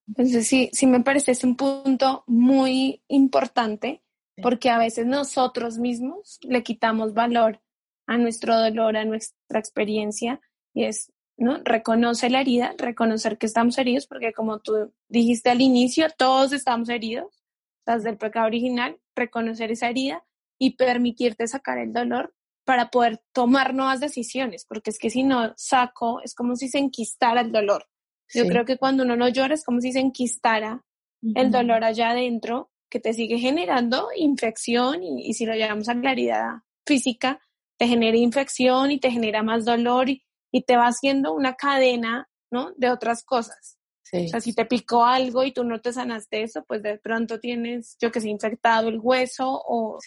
Entonces 0.06 0.46
sí, 0.46 0.70
sí 0.72 0.86
me 0.86 1.00
parece 1.00 1.32
es 1.32 1.44
un 1.44 1.56
punto 1.56 2.24
muy 2.26 3.02
importante 3.08 4.02
porque 4.42 4.70
a 4.70 4.78
veces 4.78 5.06
nosotros 5.06 5.78
mismos 5.78 6.38
le 6.42 6.62
quitamos 6.62 7.14
valor 7.14 7.60
a 8.06 8.18
nuestro 8.18 8.58
dolor, 8.58 8.96
a 8.96 9.04
nuestra 9.04 9.58
experiencia 9.58 10.40
y 10.74 10.84
es 10.84 11.12
¿no? 11.36 11.58
Reconoce 11.64 12.30
la 12.30 12.40
herida, 12.40 12.74
reconocer 12.78 13.38
que 13.38 13.46
estamos 13.46 13.78
heridos, 13.78 14.06
porque 14.06 14.32
como 14.32 14.60
tú 14.60 14.92
dijiste 15.08 15.50
al 15.50 15.60
inicio, 15.60 16.06
todos 16.16 16.52
estamos 16.52 16.88
heridos, 16.88 17.42
desde 17.86 18.10
el 18.10 18.18
pecado 18.18 18.46
original, 18.46 18.98
reconocer 19.16 19.72
esa 19.72 19.88
herida 19.88 20.24
y 20.58 20.76
permitirte 20.76 21.46
sacar 21.48 21.78
el 21.78 21.92
dolor 21.92 22.34
para 22.64 22.90
poder 22.90 23.20
tomar 23.32 23.74
nuevas 23.74 23.98
decisiones, 23.98 24.64
porque 24.64 24.90
es 24.90 24.98
que 24.98 25.10
si 25.10 25.24
no 25.24 25.52
saco, 25.56 26.20
es 26.22 26.34
como 26.34 26.54
si 26.54 26.68
se 26.68 26.78
enquistara 26.78 27.40
el 27.40 27.50
dolor. 27.50 27.88
Yo 28.34 28.46
creo 28.46 28.64
que 28.64 28.78
cuando 28.78 29.04
uno 29.04 29.16
no 29.16 29.28
llora 29.28 29.54
es 29.54 29.64
como 29.64 29.80
si 29.80 29.92
se 29.92 30.00
enquistara 30.00 30.84
el 31.22 31.50
dolor 31.50 31.84
allá 31.84 32.10
adentro, 32.10 32.70
que 32.90 33.00
te 33.00 33.14
sigue 33.14 33.38
generando 33.38 34.08
infección 34.16 35.02
y, 35.02 35.28
y 35.28 35.34
si 35.34 35.46
lo 35.46 35.54
llevamos 35.54 35.88
a 35.88 35.94
la 35.94 36.12
herida 36.12 36.64
física, 36.86 37.40
te 37.78 37.86
genera 37.86 38.16
infección 38.16 38.90
y 38.90 38.98
te 38.98 39.10
genera 39.10 39.42
más 39.42 39.64
dolor 39.64 40.08
y, 40.08 40.24
y 40.50 40.62
te 40.62 40.76
va 40.76 40.86
haciendo 40.86 41.32
una 41.32 41.54
cadena, 41.54 42.28
¿no? 42.50 42.72
De 42.76 42.90
otras 42.90 43.24
cosas. 43.24 43.78
O 44.14 44.28
sea, 44.28 44.40
si 44.40 44.52
te 44.54 44.66
picó 44.66 45.06
algo 45.06 45.42
y 45.42 45.52
tú 45.52 45.64
no 45.64 45.80
te 45.80 45.92
sanaste 45.92 46.42
eso, 46.42 46.64
pues 46.66 46.82
de 46.82 46.98
pronto 46.98 47.40
tienes, 47.40 47.96
yo 47.98 48.12
que 48.12 48.20
sé, 48.20 48.28
infectado 48.28 48.90
el 48.90 49.00
hueso 49.00 49.46
o 49.48 49.98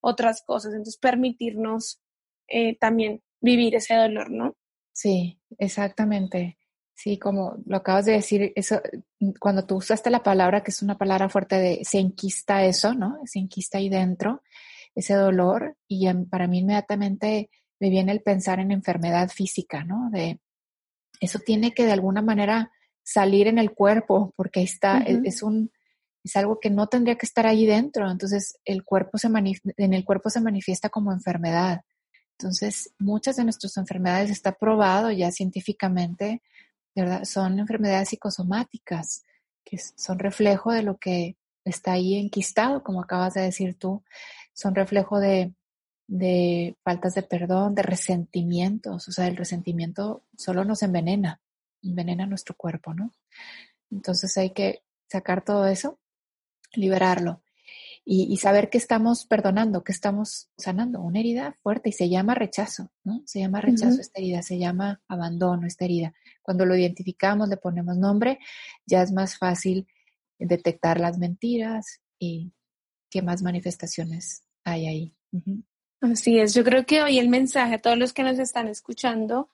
otras 0.00 0.42
cosas. 0.44 0.72
Entonces, 0.72 0.98
permitirnos 0.98 2.02
eh, 2.46 2.76
también 2.76 3.22
vivir 3.40 3.74
ese 3.74 3.94
dolor, 3.94 4.30
¿no? 4.30 4.54
Sí, 4.92 5.40
exactamente. 5.56 6.58
Sí, 6.94 7.18
como 7.18 7.56
lo 7.66 7.76
acabas 7.76 8.04
de 8.04 8.12
decir, 8.12 8.52
eso, 8.54 8.80
cuando 9.40 9.66
tú 9.66 9.76
usaste 9.76 10.10
la 10.10 10.22
palabra, 10.22 10.62
que 10.62 10.70
es 10.70 10.80
una 10.80 10.96
palabra 10.96 11.28
fuerte 11.28 11.56
de 11.56 11.84
se 11.84 11.98
enquista 11.98 12.64
eso, 12.64 12.94
¿no? 12.94 13.18
Se 13.24 13.40
enquista 13.40 13.78
ahí 13.78 13.88
dentro, 13.88 14.42
ese 14.94 15.14
dolor, 15.14 15.76
y 15.88 16.06
para 16.30 16.46
mí 16.46 16.60
inmediatamente 16.60 17.50
me 17.80 17.90
viene 17.90 18.12
el 18.12 18.22
pensar 18.22 18.60
en 18.60 18.70
enfermedad 18.70 19.28
física, 19.28 19.82
¿no? 19.84 20.08
De 20.10 20.38
eso 21.20 21.40
tiene 21.40 21.72
que 21.72 21.84
de 21.84 21.92
alguna 21.92 22.22
manera 22.22 22.70
salir 23.02 23.48
en 23.48 23.58
el 23.58 23.72
cuerpo, 23.72 24.32
porque 24.36 24.62
está, 24.62 24.98
e, 25.00 25.20
es, 25.24 25.42
un, 25.42 25.70
es 26.22 26.36
algo 26.36 26.58
que 26.60 26.70
no 26.70 26.86
tendría 26.86 27.16
que 27.16 27.26
estar 27.26 27.46
ahí 27.46 27.66
dentro. 27.66 28.10
Entonces, 28.10 28.58
el 28.64 28.84
cuerpo 28.84 29.18
se 29.18 29.28
en 29.28 29.94
el 29.94 30.04
cuerpo 30.04 30.30
se 30.30 30.40
manifiesta 30.40 30.88
como 30.88 31.12
enfermedad. 31.12 31.82
Entonces, 32.38 32.94
muchas 32.98 33.36
de 33.36 33.44
nuestras 33.44 33.76
enfermedades 33.76 34.30
está 34.30 34.52
probado 34.52 35.10
ya 35.10 35.30
científicamente, 35.30 36.42
¿verdad? 36.94 37.24
Son 37.24 37.58
enfermedades 37.58 38.10
psicosomáticas, 38.10 39.24
que 39.64 39.78
son 39.78 40.18
reflejo 40.18 40.72
de 40.72 40.82
lo 40.82 40.98
que 40.98 41.36
está 41.64 41.92
ahí 41.92 42.14
enquistado, 42.14 42.82
como 42.82 43.00
acabas 43.00 43.34
de 43.34 43.42
decir 43.42 43.76
tú. 43.78 44.02
Son 44.52 44.74
reflejo 44.74 45.18
de, 45.18 45.54
de 46.06 46.76
faltas 46.82 47.14
de 47.14 47.22
perdón, 47.22 47.74
de 47.74 47.82
resentimientos. 47.82 49.08
O 49.08 49.12
sea, 49.12 49.26
el 49.26 49.36
resentimiento 49.36 50.24
solo 50.36 50.64
nos 50.64 50.82
envenena, 50.82 51.40
envenena 51.82 52.26
nuestro 52.26 52.54
cuerpo, 52.54 52.94
¿no? 52.94 53.12
Entonces 53.90 54.36
hay 54.36 54.50
que 54.50 54.82
sacar 55.08 55.44
todo 55.44 55.66
eso, 55.66 55.98
liberarlo 56.74 57.43
y, 58.06 58.36
saber 58.36 58.68
que 58.68 58.76
estamos 58.76 59.24
perdonando, 59.24 59.82
que 59.82 59.92
estamos 59.92 60.50
sanando 60.58 61.00
una 61.00 61.20
herida 61.20 61.56
fuerte 61.62 61.88
y 61.88 61.92
se 61.92 62.10
llama 62.10 62.34
rechazo, 62.34 62.90
¿no? 63.02 63.22
Se 63.24 63.40
llama 63.40 63.62
rechazo 63.62 63.98
esta 63.98 64.20
herida, 64.20 64.42
se 64.42 64.58
llama 64.58 65.00
abandono 65.08 65.66
esta 65.66 65.86
herida. 65.86 66.12
Cuando 66.42 66.66
lo 66.66 66.76
identificamos, 66.76 67.48
le 67.48 67.56
ponemos 67.56 67.96
nombre, 67.96 68.40
ya 68.84 69.02
es 69.02 69.10
más 69.10 69.38
fácil 69.38 69.86
detectar 70.38 71.00
las 71.00 71.16
mentiras 71.16 72.02
y 72.18 72.52
qué 73.08 73.22
más 73.22 73.42
manifestaciones 73.42 74.44
hay 74.64 74.86
ahí. 74.86 75.16
Así 76.02 76.38
es, 76.38 76.52
yo 76.52 76.62
creo 76.62 76.84
que 76.84 77.02
hoy 77.02 77.18
el 77.18 77.30
mensaje 77.30 77.76
a 77.76 77.80
todos 77.80 77.96
los 77.96 78.12
que 78.12 78.22
nos 78.22 78.38
están 78.38 78.68
escuchando, 78.68 79.48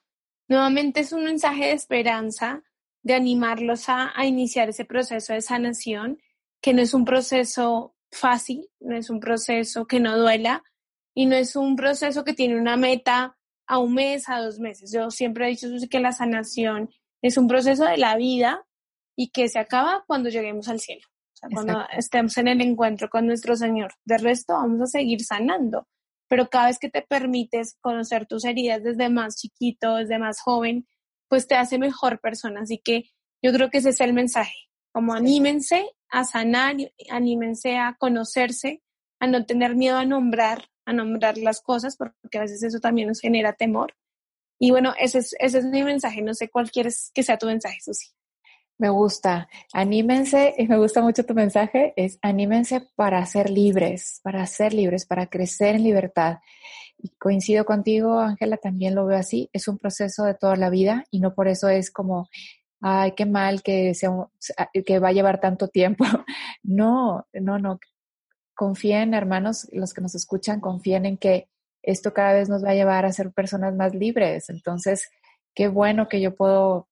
nuevamente 0.49 0.99
es 0.99 1.13
un 1.13 1.23
mensaje 1.23 1.67
de 1.67 1.71
esperanza, 1.71 2.63
de 3.01 3.13
animarlos 3.13 3.87
a, 3.87 4.11
a 4.13 4.25
iniciar 4.25 4.67
ese 4.67 4.83
proceso 4.83 5.31
de 5.31 5.41
sanación, 5.41 6.19
que 6.59 6.73
no 6.73 6.81
es 6.81 6.93
un 6.93 7.05
proceso 7.05 7.95
fácil, 8.11 8.67
no 8.79 8.95
es 8.95 9.09
un 9.09 9.19
proceso 9.19 9.85
que 9.85 9.99
no 9.99 10.17
duela 10.17 10.63
y 11.13 11.25
no 11.25 11.35
es 11.35 11.55
un 11.55 11.75
proceso 11.75 12.23
que 12.23 12.33
tiene 12.33 12.59
una 12.59 12.77
meta 12.77 13.37
a 13.67 13.77
un 13.77 13.93
mes, 13.93 14.27
a 14.27 14.39
dos 14.39 14.59
meses. 14.59 14.91
Yo 14.93 15.11
siempre 15.11 15.45
he 15.45 15.49
dicho 15.49 15.67
que 15.89 15.99
la 15.99 16.11
sanación 16.11 16.89
es 17.21 17.37
un 17.37 17.47
proceso 17.47 17.85
de 17.85 17.97
la 17.97 18.15
vida 18.15 18.65
y 19.15 19.29
que 19.29 19.47
se 19.47 19.59
acaba 19.59 20.03
cuando 20.07 20.29
lleguemos 20.29 20.67
al 20.67 20.79
cielo, 20.79 21.05
o 21.07 21.35
sea, 21.35 21.49
cuando 21.53 21.85
estemos 21.91 22.37
en 22.37 22.47
el 22.47 22.61
encuentro 22.61 23.09
con 23.09 23.27
nuestro 23.27 23.55
Señor. 23.55 23.93
De 24.05 24.17
resto, 24.17 24.53
vamos 24.53 24.81
a 24.81 24.87
seguir 24.87 25.23
sanando, 25.23 25.87
pero 26.27 26.49
cada 26.49 26.67
vez 26.67 26.79
que 26.79 26.89
te 26.89 27.01
permites 27.01 27.77
conocer 27.81 28.25
tus 28.25 28.45
heridas 28.45 28.83
desde 28.83 29.09
más 29.09 29.35
chiquito, 29.35 29.95
desde 29.95 30.17
más 30.17 30.41
joven, 30.41 30.87
pues 31.27 31.47
te 31.47 31.55
hace 31.55 31.77
mejor 31.77 32.19
persona. 32.19 32.61
Así 32.61 32.81
que 32.83 33.11
yo 33.41 33.53
creo 33.53 33.69
que 33.69 33.79
ese 33.79 33.89
es 33.89 34.01
el 34.01 34.13
mensaje, 34.13 34.55
como 34.91 35.13
anímense 35.13 35.85
a 36.11 36.25
sanar, 36.25 36.75
anímense 37.09 37.77
a 37.77 37.95
conocerse, 37.97 38.81
a 39.19 39.27
no 39.27 39.45
tener 39.45 39.75
miedo 39.75 39.97
a 39.97 40.05
nombrar, 40.05 40.65
a 40.85 40.93
nombrar 40.93 41.37
las 41.37 41.61
cosas, 41.61 41.95
porque 41.97 42.37
a 42.37 42.41
veces 42.41 42.61
eso 42.63 42.79
también 42.79 43.07
nos 43.07 43.21
genera 43.21 43.53
temor. 43.53 43.95
Y 44.59 44.71
bueno, 44.71 44.93
ese 44.99 45.19
es, 45.19 45.35
ese 45.39 45.59
es 45.59 45.65
mi 45.65 45.83
mensaje. 45.83 46.21
No 46.21 46.33
sé 46.33 46.49
cuál 46.49 46.69
quieres 46.69 47.11
que 47.13 47.23
sea 47.23 47.37
tu 47.37 47.47
mensaje, 47.47 47.79
Susi. 47.81 48.09
Me 48.77 48.89
gusta. 48.89 49.47
Anímense, 49.73 50.53
y 50.57 50.67
me 50.67 50.77
gusta 50.77 51.01
mucho 51.01 51.23
tu 51.23 51.33
mensaje, 51.33 51.93
es 51.95 52.17
anímense 52.21 52.81
para 52.95 53.23
ser 53.25 53.49
libres, 53.49 54.19
para 54.23 54.45
ser 54.47 54.73
libres, 54.73 55.05
para 55.05 55.27
crecer 55.27 55.75
en 55.75 55.83
libertad. 55.83 56.39
Y 56.97 57.09
coincido 57.17 57.63
contigo, 57.63 58.19
Ángela, 58.19 58.57
también 58.57 58.95
lo 58.95 59.05
veo 59.05 59.17
así. 59.17 59.49
Es 59.53 59.67
un 59.67 59.77
proceso 59.77 60.23
de 60.25 60.33
toda 60.33 60.55
la 60.55 60.69
vida 60.69 61.05
y 61.09 61.19
no 61.19 61.33
por 61.33 61.47
eso 61.47 61.69
es 61.69 61.91
como 61.91 62.27
ay, 62.81 63.13
qué 63.13 63.25
mal 63.25 63.61
que, 63.61 63.93
sea, 63.93 64.11
que 64.85 64.99
va 64.99 65.09
a 65.09 65.13
llevar 65.13 65.39
tanto 65.39 65.67
tiempo. 65.67 66.03
No, 66.63 67.25
no, 67.33 67.57
no. 67.57 67.79
Confíen, 68.53 69.15
hermanos, 69.15 69.67
los 69.71 69.93
que 69.93 70.01
nos 70.01 70.13
escuchan, 70.13 70.59
confíen 70.59 71.05
en 71.05 71.17
que 71.17 71.49
esto 71.81 72.13
cada 72.13 72.33
vez 72.33 72.49
nos 72.49 72.63
va 72.63 72.69
a 72.71 72.75
llevar 72.75 73.05
a 73.05 73.11
ser 73.11 73.31
personas 73.31 73.75
más 73.75 73.95
libres. 73.95 74.49
Entonces, 74.49 75.09
qué 75.55 75.67
bueno 75.67 76.07
que 76.07 76.21
yo 76.21 76.35
puedo 76.35 76.87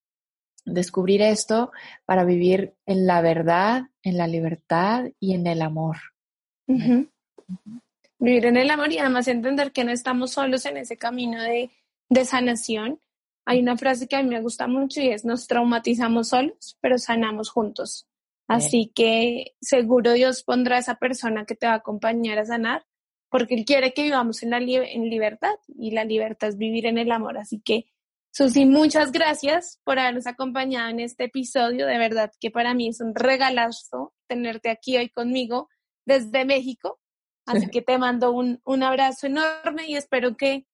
descubrir 0.66 1.22
esto 1.22 1.72
para 2.06 2.24
vivir 2.24 2.74
en 2.88 3.06
la 3.06 3.22
verdad, 3.22 3.84
en 4.02 4.18
la 4.18 4.28
libertad 4.28 5.06
y 5.20 5.36
en 5.36 5.46
el 5.46 5.62
amor. 5.62 5.98
Vivir 6.68 8.46
en 8.46 8.58
el 8.58 8.70
amor 8.72 8.92
y 8.92 8.98
además 8.98 9.28
entender 9.28 9.72
que 9.72 9.84
no 9.84 9.92
estamos 9.92 10.32
solos 10.32 10.66
en 10.66 10.78
ese 10.78 10.98
camino 10.98 11.42
de, 11.42 11.72
de 12.10 12.26
sanación 12.26 13.00
hay 13.50 13.62
una 13.62 13.78
frase 13.78 14.08
que 14.08 14.16
a 14.16 14.22
mí 14.22 14.30
me 14.30 14.42
gusta 14.42 14.68
mucho 14.68 15.02
y 15.02 15.10
es 15.10 15.26
nos 15.26 15.48
traumatizamos 15.48 16.30
solos, 16.30 16.78
pero 16.82 17.00
sanamos 17.00 17.50
juntos. 17.50 18.08
Así 18.48 18.92
que 18.94 19.56
seguro 19.60 20.14
Dios 20.14 20.44
pondrá 20.44 20.76
a 20.76 20.80
esa 20.80 21.00
persona 21.00 21.46
que 21.46 21.56
te 21.56 21.66
va 21.66 21.74
a 21.74 21.78
acompañar 21.78 22.38
a 22.38 22.46
sanar, 22.46 22.86
porque 23.28 23.56
Él 23.56 23.66
quiere 23.66 23.92
que 23.92 24.04
vivamos 24.04 24.44
en, 24.44 24.52
la 24.52 24.60
en 24.60 25.10
libertad 25.10 25.56
y 25.68 25.90
la 25.90 26.06
libertad 26.06 26.50
es 26.50 26.58
vivir 26.58 26.86
en 26.86 27.00
el 27.00 27.12
amor. 27.12 27.40
Así 27.40 27.60
que, 27.60 27.86
Susi, 28.30 28.68
muchas 28.68 29.12
gracias 29.12 29.80
por 29.84 29.98
habernos 29.98 30.28
acompañado 30.28 30.90
en 30.90 31.00
este 31.00 31.24
episodio. 31.24 31.88
De 31.88 31.98
verdad 31.98 32.32
que 32.40 32.52
para 32.52 32.76
mí 32.76 32.90
es 32.90 33.02
un 33.02 33.16
regalazo 33.16 34.14
tenerte 34.28 34.70
aquí 34.70 34.96
hoy 34.96 35.10
conmigo 35.10 35.70
desde 36.06 36.46
México. 36.46 37.00
Así 37.48 37.68
que 37.72 37.82
te 37.82 37.98
mando 37.98 38.32
un, 38.32 38.62
un 38.64 38.84
abrazo 38.84 39.26
enorme 39.26 39.88
y 39.88 39.96
espero 39.96 40.38
que 40.38 40.68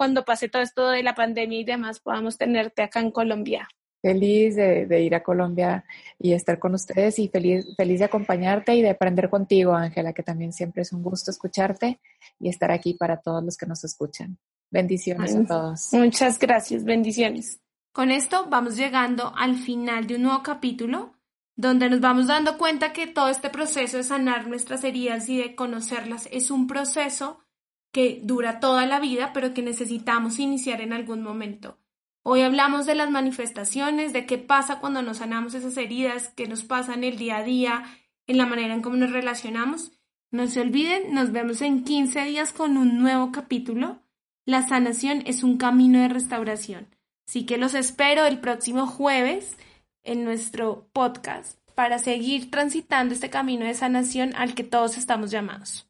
cuando 0.00 0.24
pase 0.24 0.48
todo 0.48 0.62
esto 0.62 0.88
de 0.88 1.02
la 1.02 1.14
pandemia 1.14 1.60
y 1.60 1.64
demás, 1.64 2.00
podamos 2.00 2.38
tenerte 2.38 2.80
acá 2.80 3.00
en 3.00 3.10
Colombia. 3.10 3.68
Feliz 4.00 4.56
de, 4.56 5.02
ir 5.02 5.14
a 5.14 5.22
Colombia 5.22 5.84
y 6.18 6.32
estar 6.32 6.58
con 6.58 6.72
ustedes 6.72 7.18
y 7.18 7.28
feliz, 7.28 7.66
feliz 7.76 7.98
de 7.98 8.06
acompañarte 8.06 8.74
y 8.74 8.80
de 8.80 8.88
aprender 8.88 9.28
contigo, 9.28 9.74
Ángela, 9.74 10.14
que 10.14 10.22
también 10.22 10.54
siempre 10.54 10.80
es 10.80 10.92
un 10.94 11.02
gusto 11.02 11.30
escucharte 11.30 12.00
y 12.38 12.48
estar 12.48 12.70
aquí 12.70 12.94
para 12.94 13.20
todos 13.20 13.44
los 13.44 13.58
que 13.58 13.66
nos 13.66 13.84
escuchan. 13.84 14.38
Bendiciones 14.70 15.36
a 15.36 15.44
todos. 15.44 15.92
Muchas 15.92 16.38
gracias, 16.38 16.82
bendiciones. 16.82 17.60
Con 17.92 18.10
esto 18.10 18.46
vamos 18.48 18.78
llegando 18.78 19.34
al 19.36 19.56
final 19.56 20.06
de 20.06 20.14
un 20.14 20.22
nuevo 20.22 20.42
capítulo 20.42 21.12
donde 21.56 21.90
nos 21.90 22.00
vamos 22.00 22.26
dando 22.26 22.56
cuenta 22.56 22.94
que 22.94 23.06
todo 23.06 23.28
este 23.28 23.50
proceso 23.50 23.98
de 23.98 24.04
sanar 24.04 24.46
nuestras 24.46 24.82
heridas 24.82 25.28
y 25.28 25.36
de 25.36 25.54
conocerlas 25.54 26.26
es 26.32 26.50
un 26.50 26.68
proceso 26.68 27.44
que 27.92 28.20
dura 28.22 28.60
toda 28.60 28.86
la 28.86 29.00
vida, 29.00 29.32
pero 29.32 29.54
que 29.54 29.62
necesitamos 29.62 30.38
iniciar 30.38 30.80
en 30.80 30.92
algún 30.92 31.22
momento. 31.22 31.78
Hoy 32.22 32.42
hablamos 32.42 32.86
de 32.86 32.94
las 32.94 33.10
manifestaciones, 33.10 34.12
de 34.12 34.26
qué 34.26 34.38
pasa 34.38 34.78
cuando 34.78 35.02
nos 35.02 35.18
sanamos 35.18 35.54
esas 35.54 35.76
heridas, 35.76 36.28
qué 36.36 36.46
nos 36.46 36.64
pasa 36.64 36.94
en 36.94 37.04
el 37.04 37.16
día 37.16 37.38
a 37.38 37.42
día, 37.42 37.84
en 38.26 38.36
la 38.36 38.46
manera 38.46 38.74
en 38.74 38.82
cómo 38.82 38.96
nos 38.96 39.10
relacionamos. 39.10 39.92
No 40.30 40.46
se 40.46 40.60
olviden, 40.60 41.14
nos 41.14 41.32
vemos 41.32 41.62
en 41.62 41.82
15 41.82 42.24
días 42.26 42.52
con 42.52 42.76
un 42.76 42.98
nuevo 42.98 43.32
capítulo. 43.32 44.02
La 44.44 44.68
sanación 44.68 45.22
es 45.26 45.42
un 45.42 45.56
camino 45.56 45.98
de 45.98 46.08
restauración. 46.08 46.94
Así 47.26 47.46
que 47.46 47.58
los 47.58 47.74
espero 47.74 48.26
el 48.26 48.40
próximo 48.40 48.86
jueves 48.86 49.56
en 50.04 50.24
nuestro 50.24 50.88
podcast 50.92 51.58
para 51.74 51.98
seguir 51.98 52.50
transitando 52.50 53.14
este 53.14 53.30
camino 53.30 53.64
de 53.64 53.74
sanación 53.74 54.34
al 54.36 54.54
que 54.54 54.64
todos 54.64 54.98
estamos 54.98 55.30
llamados. 55.30 55.89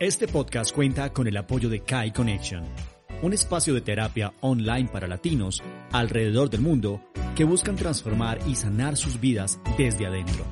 Este 0.00 0.28
podcast 0.28 0.72
cuenta 0.72 1.12
con 1.12 1.26
el 1.26 1.36
apoyo 1.36 1.68
de 1.68 1.80
Kai 1.80 2.12
Connection, 2.12 2.62
un 3.20 3.32
espacio 3.32 3.74
de 3.74 3.80
terapia 3.80 4.32
online 4.42 4.88
para 4.92 5.08
latinos 5.08 5.60
alrededor 5.90 6.50
del 6.50 6.60
mundo 6.60 7.00
que 7.34 7.42
buscan 7.42 7.74
transformar 7.74 8.38
y 8.46 8.54
sanar 8.54 8.96
sus 8.96 9.18
vidas 9.18 9.58
desde 9.76 10.06
adentro. 10.06 10.44